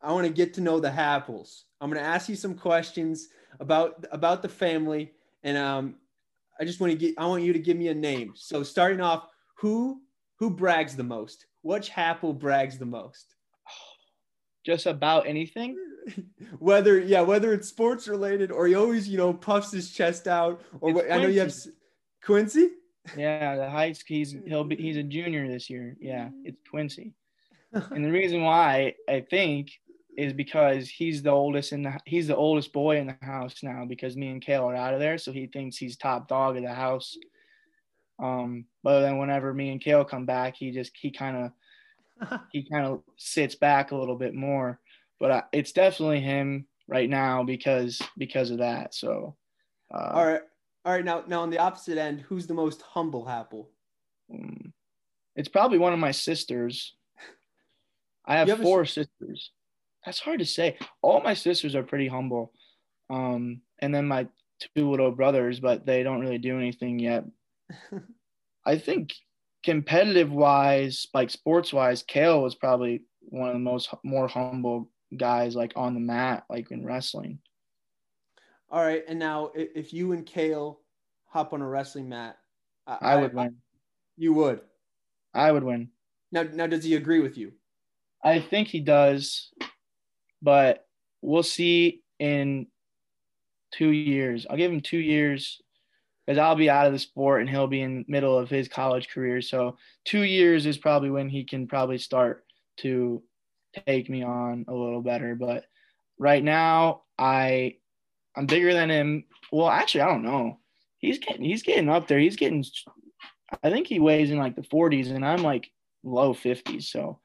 I 0.00 0.10
want 0.10 0.26
to 0.26 0.32
get 0.32 0.54
to 0.54 0.60
know 0.60 0.80
the 0.80 0.90
Happels. 0.90 1.62
I'm 1.80 1.90
going 1.90 2.02
to 2.02 2.08
ask 2.08 2.28
you 2.28 2.34
some 2.34 2.54
questions 2.56 3.28
about 3.60 4.04
about 4.10 4.42
the 4.42 4.48
family 4.48 5.12
and 5.44 5.56
um 5.56 5.94
I 6.60 6.64
just 6.64 6.80
want 6.80 6.92
to 6.92 6.98
get 6.98 7.14
I 7.18 7.26
want 7.26 7.42
you 7.42 7.52
to 7.52 7.58
give 7.58 7.76
me 7.76 7.88
a 7.88 7.94
name. 7.94 8.32
So 8.36 8.62
starting 8.62 9.00
off, 9.00 9.26
who 9.58 10.00
who 10.38 10.50
brags 10.50 10.96
the 10.96 11.04
most? 11.04 11.46
Which 11.62 11.90
Happel 11.90 12.38
brags 12.38 12.78
the 12.78 12.86
most? 12.86 13.34
Just 14.66 14.86
about 14.86 15.26
anything. 15.26 15.76
whether 16.58 16.98
yeah 16.98 17.20
whether 17.20 17.52
it's 17.52 17.68
sports 17.68 18.08
related 18.08 18.50
or 18.50 18.66
he 18.66 18.74
always 18.74 19.08
you 19.08 19.16
know 19.16 19.32
puffs 19.32 19.70
his 19.70 19.92
chest 19.92 20.26
out 20.26 20.60
or 20.80 20.92
what, 20.92 21.08
i 21.12 21.16
know 21.16 21.28
you 21.28 21.38
have 21.38 21.50
Quincy. 21.50 21.70
Quincy 22.24 22.70
Yeah, 23.16 23.56
the 23.56 23.68
heights. 23.68 24.02
He's 24.06 24.34
he'll 24.46 24.64
be 24.64 24.76
he's 24.76 24.96
a 24.96 25.02
junior 25.02 25.48
this 25.48 25.68
year. 25.68 25.96
Yeah, 26.00 26.30
it's 26.44 26.60
Quincy. 26.70 27.14
And 27.72 28.04
the 28.04 28.10
reason 28.10 28.42
why 28.42 28.94
I 29.08 29.20
think 29.20 29.70
is 30.16 30.32
because 30.32 30.88
he's 30.88 31.22
the 31.22 31.30
oldest 31.30 31.72
in 31.72 31.82
the 31.82 31.98
he's 32.04 32.26
the 32.26 32.36
oldest 32.36 32.72
boy 32.72 32.98
in 32.98 33.06
the 33.06 33.16
house 33.22 33.62
now 33.62 33.84
because 33.86 34.16
me 34.16 34.28
and 34.28 34.42
Kale 34.42 34.64
are 34.64 34.76
out 34.76 34.94
of 34.94 35.00
there, 35.00 35.18
so 35.18 35.32
he 35.32 35.46
thinks 35.46 35.76
he's 35.76 35.96
top 35.96 36.28
dog 36.28 36.56
of 36.56 36.62
the 36.62 36.74
house. 36.74 37.16
Um, 38.22 38.66
but 38.82 39.00
then 39.00 39.18
whenever 39.18 39.52
me 39.52 39.70
and 39.70 39.80
Kale 39.80 40.04
come 40.04 40.26
back, 40.26 40.56
he 40.56 40.70
just 40.70 40.92
he 40.96 41.10
kind 41.10 41.50
of 42.30 42.40
he 42.52 42.68
kind 42.70 42.86
of 42.86 43.02
sits 43.16 43.54
back 43.54 43.90
a 43.90 43.96
little 43.96 44.16
bit 44.16 44.34
more. 44.34 44.80
But 45.18 45.30
I, 45.30 45.42
it's 45.52 45.72
definitely 45.72 46.20
him 46.20 46.66
right 46.88 47.08
now 47.08 47.42
because 47.42 48.00
because 48.18 48.50
of 48.50 48.58
that. 48.58 48.94
So, 48.94 49.36
uh, 49.92 50.10
all 50.14 50.26
right 50.26 50.42
all 50.84 50.92
right 50.92 51.04
now 51.04 51.24
now 51.26 51.42
on 51.42 51.50
the 51.50 51.58
opposite 51.58 51.98
end 51.98 52.20
who's 52.20 52.46
the 52.46 52.54
most 52.54 52.82
humble 52.82 53.24
Happel? 53.24 53.66
Mm. 54.32 54.72
It's 55.36 55.48
probably 55.48 55.78
one 55.78 55.92
of 55.92 55.98
my 55.98 56.10
sisters. 56.10 56.94
I 58.26 58.36
have 58.36 58.48
have 58.48 58.60
a 58.60 58.62
four 58.62 58.84
sisters. 58.84 59.50
That's 60.04 60.20
hard 60.20 60.40
to 60.40 60.46
say. 60.46 60.78
All 61.00 61.20
my 61.22 61.34
sisters 61.34 61.74
are 61.74 61.82
pretty 61.82 62.08
humble. 62.08 62.52
Um, 63.10 63.60
and 63.80 63.94
then 63.94 64.06
my 64.08 64.26
two 64.76 64.90
little 64.90 65.10
brothers, 65.12 65.60
but 65.60 65.86
they 65.86 66.02
don't 66.02 66.20
really 66.20 66.38
do 66.38 66.56
anything 66.58 66.98
yet. 66.98 67.24
I 68.66 68.78
think 68.78 69.14
competitive 69.64 70.30
wise, 70.32 71.06
like 71.14 71.30
sports 71.30 71.72
wise, 71.72 72.02
Kale 72.02 72.42
was 72.42 72.54
probably 72.54 73.02
one 73.20 73.48
of 73.48 73.54
the 73.54 73.60
most 73.60 73.92
more 74.04 74.28
humble 74.28 74.90
guys 75.16 75.54
like 75.54 75.72
on 75.76 75.94
the 75.94 76.00
mat, 76.00 76.44
like 76.48 76.70
in 76.70 76.84
wrestling. 76.84 77.38
all 78.70 78.80
right 78.82 79.04
and 79.06 79.18
now 79.18 79.50
if 79.54 79.92
you 79.92 80.12
and 80.12 80.24
kale 80.26 80.80
hop 81.28 81.52
on 81.52 81.60
a 81.60 81.68
wrestling 81.68 82.08
mat 82.08 82.38
I 82.86 83.16
would 83.16 83.34
win. 83.34 83.56
you 84.16 84.32
would 84.32 84.60
I 85.34 85.52
would 85.52 85.62
win. 85.62 85.90
now 86.32 86.42
now 86.42 86.66
does 86.66 86.84
he 86.84 86.94
agree 86.94 87.20
with 87.20 87.36
you 87.36 87.52
I 88.24 88.40
think 88.40 88.68
he 88.68 88.80
does, 88.80 89.51
but 90.42 90.86
we'll 91.22 91.42
see 91.42 92.02
in 92.18 92.66
two 93.72 93.90
years. 93.90 94.46
I'll 94.48 94.56
give 94.56 94.72
him 94.72 94.80
two 94.80 94.98
years 94.98 95.60
because 96.26 96.38
I'll 96.38 96.56
be 96.56 96.70
out 96.70 96.86
of 96.86 96.92
the 96.92 96.98
sport 96.98 97.40
and 97.40 97.50
he'll 97.50 97.66
be 97.66 97.80
in 97.80 97.98
the 97.98 98.04
middle 98.08 98.38
of 98.38 98.50
his 98.50 98.68
college 98.68 99.08
career. 99.08 99.40
So 99.40 99.76
two 100.04 100.22
years 100.22 100.66
is 100.66 100.78
probably 100.78 101.10
when 101.10 101.28
he 101.28 101.44
can 101.44 101.66
probably 101.66 101.98
start 101.98 102.44
to 102.78 103.22
take 103.86 104.08
me 104.08 104.22
on 104.22 104.64
a 104.68 104.74
little 104.74 105.02
better. 105.02 105.34
But 105.34 105.64
right 106.18 106.42
now, 106.42 107.02
I 107.18 107.76
I'm 108.36 108.46
bigger 108.46 108.72
than 108.72 108.90
him. 108.90 109.24
Well, 109.50 109.68
actually, 109.68 110.02
I 110.02 110.08
don't 110.08 110.22
know. 110.22 110.58
He's 110.98 111.18
getting 111.18 111.44
he's 111.44 111.62
getting 111.62 111.88
up 111.88 112.08
there. 112.08 112.18
He's 112.18 112.36
getting. 112.36 112.64
I 113.62 113.70
think 113.70 113.86
he 113.86 113.98
weighs 113.98 114.30
in 114.30 114.38
like 114.38 114.56
the 114.56 114.62
40s, 114.62 115.10
and 115.10 115.24
I'm 115.24 115.42
like 115.42 115.70
low 116.02 116.32
50s. 116.32 116.84
So 116.84 117.18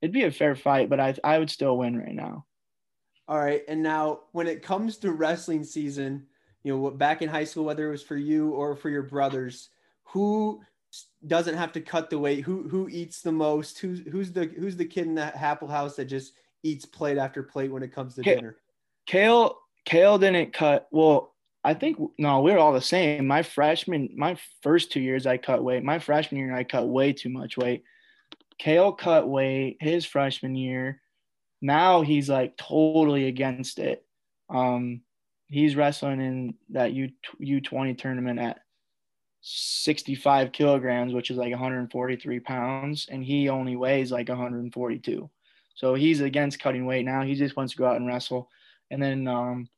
it'd 0.00 0.12
be 0.12 0.24
a 0.24 0.30
fair 0.30 0.54
fight, 0.54 0.90
but 0.90 1.00
I 1.00 1.14
I 1.24 1.38
would 1.38 1.50
still 1.50 1.78
win 1.78 1.98
right 1.98 2.14
now. 2.14 2.44
All 3.26 3.38
right. 3.38 3.62
And 3.68 3.82
now 3.82 4.20
when 4.32 4.46
it 4.46 4.62
comes 4.62 4.98
to 4.98 5.12
wrestling 5.12 5.64
season, 5.64 6.26
you 6.62 6.76
know, 6.76 6.90
back 6.90 7.22
in 7.22 7.28
high 7.28 7.44
school, 7.44 7.64
whether 7.64 7.88
it 7.88 7.92
was 7.92 8.02
for 8.02 8.16
you 8.16 8.50
or 8.50 8.76
for 8.76 8.90
your 8.90 9.02
brothers, 9.02 9.70
who 10.04 10.62
doesn't 11.26 11.56
have 11.56 11.72
to 11.72 11.80
cut 11.80 12.10
the 12.10 12.18
weight? 12.18 12.44
Who 12.44 12.68
who 12.68 12.88
eats 12.88 13.20
the 13.22 13.32
most? 13.32 13.78
Who's 13.78 14.00
who's 14.10 14.32
the 14.32 14.44
who's 14.46 14.76
the 14.76 14.84
kid 14.84 15.06
in 15.06 15.14
that 15.16 15.36
Happel 15.36 15.68
house 15.68 15.96
that 15.96 16.04
just 16.06 16.34
eats 16.62 16.84
plate 16.84 17.18
after 17.18 17.42
plate 17.42 17.72
when 17.72 17.82
it 17.82 17.92
comes 17.92 18.14
to 18.14 18.20
Okay. 18.20 18.36
dinner? 18.36 18.56
Kale 19.06 19.56
Kale 19.84 20.18
didn't 20.18 20.52
cut. 20.52 20.88
Well, 20.90 21.34
I 21.64 21.74
think 21.74 21.98
no, 22.18 22.40
we 22.42 22.52
are 22.52 22.58
all 22.58 22.72
the 22.72 22.80
same. 22.80 23.26
My 23.26 23.42
freshman, 23.42 24.10
my 24.16 24.38
first 24.62 24.92
two 24.92 25.00
years, 25.00 25.26
I 25.26 25.36
cut 25.36 25.64
weight. 25.64 25.82
My 25.82 25.98
freshman 25.98 26.40
year, 26.40 26.54
I 26.54 26.64
cut 26.64 26.86
way 26.86 27.12
too 27.12 27.30
much 27.30 27.56
weight. 27.56 27.84
Kale 28.58 28.92
cut 28.92 29.28
weight 29.28 29.78
his 29.80 30.04
freshman 30.04 30.54
year. 30.54 31.00
Now 31.64 32.02
he's 32.02 32.28
like 32.28 32.58
totally 32.58 33.26
against 33.26 33.78
it. 33.78 34.04
Um, 34.50 35.00
he's 35.48 35.76
wrestling 35.76 36.20
in 36.20 36.54
that 36.70 36.92
U 36.92 37.08
U 37.38 37.60
twenty 37.62 37.94
tournament 37.94 38.38
at 38.38 38.60
sixty 39.40 40.14
five 40.14 40.52
kilograms, 40.52 41.14
which 41.14 41.30
is 41.30 41.38
like 41.38 41.50
one 41.50 41.58
hundred 41.58 41.90
forty 41.90 42.16
three 42.16 42.40
pounds, 42.40 43.08
and 43.10 43.24
he 43.24 43.48
only 43.48 43.76
weighs 43.76 44.12
like 44.12 44.28
one 44.28 44.36
hundred 44.36 44.70
forty 44.74 44.98
two. 44.98 45.30
So 45.74 45.94
he's 45.94 46.20
against 46.20 46.60
cutting 46.60 46.84
weight 46.84 47.06
now. 47.06 47.22
He 47.22 47.34
just 47.34 47.56
wants 47.56 47.72
to 47.72 47.78
go 47.78 47.86
out 47.86 47.96
and 47.96 48.06
wrestle. 48.06 48.50
And 48.90 49.02
then 49.02 49.26
um, 49.26 49.68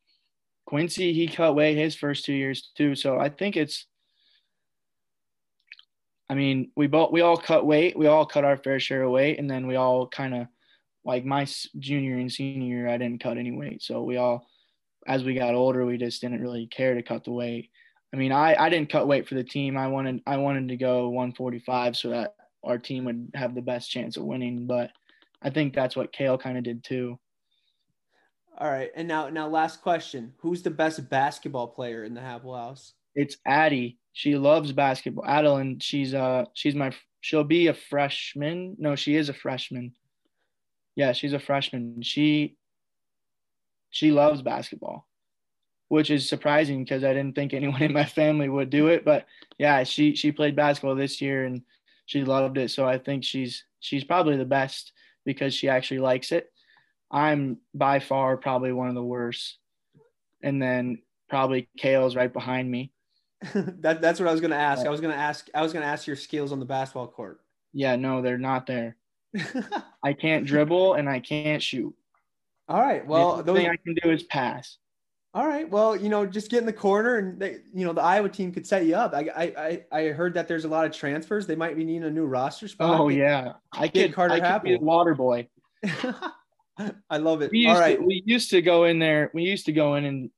Quincy, 0.65 1.13
he 1.13 1.29
cut 1.29 1.55
weight 1.55 1.77
his 1.77 1.95
first 1.95 2.25
two 2.25 2.35
years 2.35 2.71
too. 2.75 2.97
So 2.97 3.21
I 3.21 3.29
think 3.29 3.57
it's. 3.57 3.87
I 6.29 6.35
mean, 6.35 6.73
we 6.75 6.89
both 6.89 7.13
we 7.13 7.21
all 7.21 7.37
cut 7.37 7.65
weight. 7.65 7.97
We 7.97 8.09
all 8.09 8.27
cut 8.27 8.45
our 8.45 8.57
fair 8.57 8.81
share 8.81 9.05
of 9.05 9.13
weight, 9.13 9.39
and 9.39 9.49
then 9.49 9.69
we 9.69 9.77
all 9.77 10.09
kind 10.09 10.35
of, 10.35 10.49
like 11.07 11.25
my 11.25 11.47
junior 11.79 12.17
and 12.17 12.31
senior 12.31 12.67
year, 12.67 12.89
I 12.89 12.99
didn't 12.99 13.23
cut 13.23 13.39
any 13.39 13.53
weight. 13.53 13.81
So 13.81 14.03
we 14.03 14.17
all, 14.17 14.47
as 15.07 15.23
we 15.23 15.35
got 15.35 15.55
older, 15.55 15.87
we 15.87 15.97
just 15.97 16.21
didn't 16.21 16.43
really 16.43 16.67
care 16.67 16.97
to 16.97 17.03
cut 17.03 17.25
the 17.25 17.31
weight. 17.31 17.71
I 18.13 18.17
mean, 18.17 18.33
I 18.33 18.57
I 18.57 18.69
didn't 18.69 18.91
cut 18.91 19.07
weight 19.07 19.29
for 19.29 19.37
the 19.37 19.45
team. 19.45 19.79
I 19.79 19.87
wanted 19.87 20.21
I 20.27 20.37
wanted 20.37 20.69
to 20.69 20.77
go 20.77 21.09
145 21.09 21.97
so 21.97 22.11
that 22.11 22.35
our 22.65 22.77
team 22.77 23.05
would 23.05 23.31
have 23.35 23.55
the 23.55 23.63
best 23.63 23.91
chance 23.91 24.17
of 24.17 24.25
winning. 24.25 24.67
But 24.67 24.91
I 25.41 25.51
think 25.51 25.75
that's 25.75 25.95
what 25.95 26.13
Kale 26.13 26.39
kind 26.39 26.59
of 26.59 26.65
did 26.65 26.83
too. 26.83 27.19
All 28.59 28.71
right, 28.71 28.91
and 28.97 29.07
now 29.07 29.29
now 29.29 29.49
last 29.49 29.83
question: 29.83 30.33
Who's 30.39 30.63
the 30.63 30.71
best 30.71 31.09
basketball 31.09 31.69
player 31.69 32.05
in 32.05 32.15
the 32.15 32.21
Happel 32.21 32.57
House? 32.57 32.95
It's 33.15 33.37
Addie. 33.47 33.99
She 34.13 34.37
loves 34.37 34.73
basketball. 34.73 35.27
Adeline, 35.27 35.79
she's 35.79 36.15
uh 36.15 36.47
she's 36.55 36.75
my 36.75 36.93
she'll 37.21 37.45
be 37.45 37.69
a 37.69 37.75
freshman. 37.75 38.75
No, 38.79 38.97
she 38.97 39.15
is 39.15 39.29
a 39.29 39.35
freshman. 39.35 39.93
Yeah, 40.97 41.13
she's 41.13 41.35
a 41.35 41.39
freshman. 41.39 42.03
She 42.03 42.57
she 43.91 44.11
loves 44.11 44.43
basketball, 44.43 45.07
which 45.89 46.11
is 46.11 46.29
surprising 46.29 46.83
because 46.83 47.05
I 47.05 47.15
didn't 47.15 47.35
think 47.35 47.55
anyone 47.55 47.83
in 47.83 47.93
my 47.93 48.05
family 48.05 48.49
would 48.49 48.71
do 48.71 48.89
it. 48.89 49.05
But 49.05 49.27
yeah, 49.59 49.85
she 49.85 50.17
she 50.17 50.33
played 50.33 50.57
basketball 50.57 50.97
this 50.97 51.21
year 51.21 51.45
and 51.45 51.63
she 52.07 52.25
loved 52.25 52.59
it. 52.59 52.71
So 52.71 52.87
I 52.87 52.99
think 52.99 53.25
she's 53.25 53.65
she's 53.81 54.05
probably 54.05 54.37
the 54.37 54.45
best 54.45 54.93
because 55.25 55.55
she 55.55 55.69
actually 55.69 56.01
likes 56.01 56.33
it. 56.33 56.51
I'm 57.11 57.59
by 57.75 58.01
far 58.01 58.37
probably 58.37 58.73
one 58.73 58.89
of 58.89 58.95
the 58.95 59.03
worst. 59.03 59.59
And 60.43 60.61
then 60.61 60.99
probably 61.29 61.69
Kale's 61.79 62.17
right 62.17 62.33
behind 62.33 62.71
me. 62.71 62.93
that, 63.55 64.01
that's 64.01 64.19
what 64.19 64.29
I 64.29 64.33
was 64.33 64.41
going 64.41 64.51
to 64.51 64.57
ask. 64.57 64.87
I 64.87 64.91
was 64.91 65.01
going 65.01 65.13
to 65.13 65.21
ask, 65.21 65.49
I 65.55 65.63
was 65.63 65.73
going 65.73 65.83
to 65.83 65.89
ask 65.89 66.07
your 66.07 66.17
skills 66.17 66.53
on 66.53 66.61
the 66.61 66.67
basketball 66.67 67.09
court. 67.09 67.41
Yeah, 67.73 67.97
no, 67.97 68.23
they're 68.23 68.39
not 68.39 68.67
there. 68.67 68.97
I 70.03 70.13
can't 70.13 70.47
dribble 70.47 70.95
and 70.95 71.09
I 71.09 71.21
can't 71.21 71.63
shoot. 71.63 71.95
All 72.69 72.81
right. 72.81 73.07
Well, 73.07 73.43
the 73.43 73.51
only 73.51 73.63
thing 73.63 73.71
I 73.71 73.77
can 73.77 73.95
do 74.03 74.11
is 74.11 74.25
pass. 74.25 74.79
All 75.35 75.47
right. 75.47 75.69
Well, 75.71 75.95
you 75.95 76.09
know, 76.09 76.25
just 76.25 76.51
get 76.51 76.61
in 76.61 76.67
the 76.67 76.73
corner 76.73 77.17
and 77.17 77.39
they, 77.39 77.59
you 77.75 77.85
know, 77.85 77.93
the 77.93 78.01
Iowa 78.01 78.29
team 78.29 78.53
could 78.53 78.67
set 78.67 78.87
you 78.87 78.97
up. 78.97 79.13
I, 79.13 79.83
I, 79.93 79.97
I 79.97 80.03
heard 80.09 80.35
that 80.35 80.49
there's 80.49 80.65
a 80.65 80.69
lot 80.69 80.87
of 80.87 80.93
transfers. 80.93 81.47
They 81.47 81.55
might 81.57 81.77
be 81.77 81.85
needing 81.85 82.05
a 82.05 82.11
new 82.11 82.25
roster 82.25 82.67
spot. 82.69 82.99
Oh 82.99 83.09
yeah. 83.09 83.53
I 83.73 83.89
get 83.89 84.15
Carter 84.15 84.35
I 84.35 84.41
could 84.41 84.63
be 84.63 84.77
the 84.77 84.83
water 84.83 85.15
boy. 85.15 85.49
I 87.11 87.19
love 87.19 87.43
it. 87.43 87.51
We 87.51 87.67
All 87.67 87.79
right. 87.79 87.99
To, 87.99 88.05
we 88.05 88.23
used 88.25 88.51
to 88.51 88.63
go 88.63 88.85
in 88.85 88.99
there. 88.99 89.31
We 89.35 89.43
used 89.43 89.67
to 89.67 89.73
go 89.73 89.97
in 89.97 90.05
and 90.05 90.31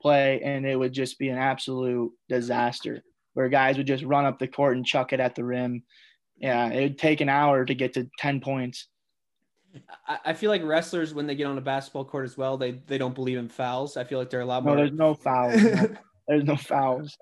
play, 0.00 0.40
and 0.42 0.66
it 0.66 0.76
would 0.76 0.92
just 0.92 1.18
be 1.18 1.28
an 1.28 1.38
absolute 1.38 2.12
disaster 2.28 3.02
where 3.34 3.48
guys 3.48 3.76
would 3.76 3.86
just 3.86 4.04
run 4.04 4.24
up 4.24 4.38
the 4.38 4.48
court 4.48 4.76
and 4.76 4.84
chuck 4.84 5.12
it 5.12 5.20
at 5.20 5.34
the 5.34 5.44
rim. 5.44 5.82
Yeah, 6.38 6.68
it 6.68 6.82
would 6.82 6.98
take 6.98 7.20
an 7.20 7.28
hour 7.28 7.64
to 7.64 7.74
get 7.74 7.94
to 7.94 8.08
10 8.18 8.40
points. 8.40 8.86
I 10.24 10.32
feel 10.32 10.50
like 10.50 10.62
wrestlers, 10.64 11.12
when 11.12 11.26
they 11.26 11.34
get 11.34 11.46
on 11.46 11.58
a 11.58 11.60
basketball 11.60 12.04
court 12.04 12.24
as 12.24 12.38
well, 12.38 12.56
they, 12.56 12.80
they 12.86 12.96
don't 12.96 13.14
believe 13.14 13.38
in 13.38 13.48
fouls. 13.48 13.96
I 13.96 14.04
feel 14.04 14.18
like 14.18 14.30
they're 14.30 14.40
a 14.40 14.46
lot 14.46 14.64
more. 14.64 14.76
No, 14.76 14.82
there's 14.82 14.92
no 14.92 15.14
fouls. 15.14 15.62
no, 15.62 15.96
there's 16.28 16.44
no 16.44 16.56
fouls. 16.56 17.16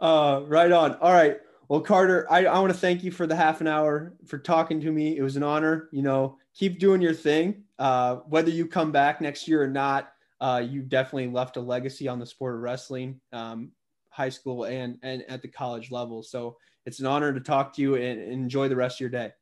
Uh, 0.00 0.42
right 0.46 0.72
on. 0.72 0.94
All 0.96 1.12
right. 1.12 1.38
Well, 1.68 1.80
Carter, 1.80 2.26
I, 2.30 2.46
I 2.46 2.58
want 2.58 2.72
to 2.72 2.78
thank 2.78 3.02
you 3.02 3.10
for 3.10 3.26
the 3.26 3.36
half 3.36 3.60
an 3.60 3.66
hour 3.66 4.14
for 4.26 4.38
talking 4.38 4.80
to 4.80 4.92
me. 4.92 5.16
It 5.16 5.22
was 5.22 5.36
an 5.36 5.42
honor. 5.42 5.88
You 5.92 6.02
know, 6.02 6.38
keep 6.54 6.78
doing 6.78 7.00
your 7.00 7.14
thing. 7.14 7.64
Uh, 7.78 8.16
whether 8.28 8.50
you 8.50 8.66
come 8.66 8.92
back 8.92 9.20
next 9.20 9.48
year 9.48 9.62
or 9.62 9.68
not, 9.68 10.12
uh, 10.40 10.62
you 10.64 10.82
definitely 10.82 11.28
left 11.28 11.56
a 11.56 11.60
legacy 11.60 12.06
on 12.06 12.18
the 12.18 12.26
sport 12.26 12.56
of 12.56 12.60
wrestling, 12.60 13.20
um, 13.32 13.70
high 14.10 14.28
school 14.28 14.64
and 14.64 14.98
and 15.02 15.24
at 15.28 15.42
the 15.42 15.48
college 15.48 15.90
level. 15.90 16.22
So 16.22 16.56
it's 16.86 17.00
an 17.00 17.06
honor 17.06 17.32
to 17.32 17.40
talk 17.40 17.74
to 17.74 17.82
you 17.82 17.94
and, 17.96 18.20
enjoy 18.20 18.68
the 18.68 18.76
rest 18.76 18.96
of 18.96 19.00
your 19.00 19.10
day. 19.10 19.32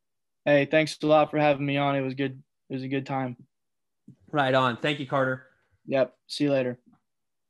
Hey, 0.44 0.64
thanks 0.66 0.96
a 1.02 1.06
lot 1.06 1.30
for 1.30 1.38
having 1.38 1.64
me 1.64 1.76
on. 1.76 1.96
It 1.96 2.00
was 2.00 2.14
good. 2.14 2.42
It 2.68 2.74
was 2.74 2.82
a 2.82 2.88
good 2.88 3.06
time. 3.06 3.36
Right 4.30 4.54
on. 4.54 4.76
Thank 4.76 4.98
you, 4.98 5.06
Carter. 5.06 5.46
Yep. 5.86 6.14
See 6.26 6.44
you 6.44 6.52
later. 6.52 6.78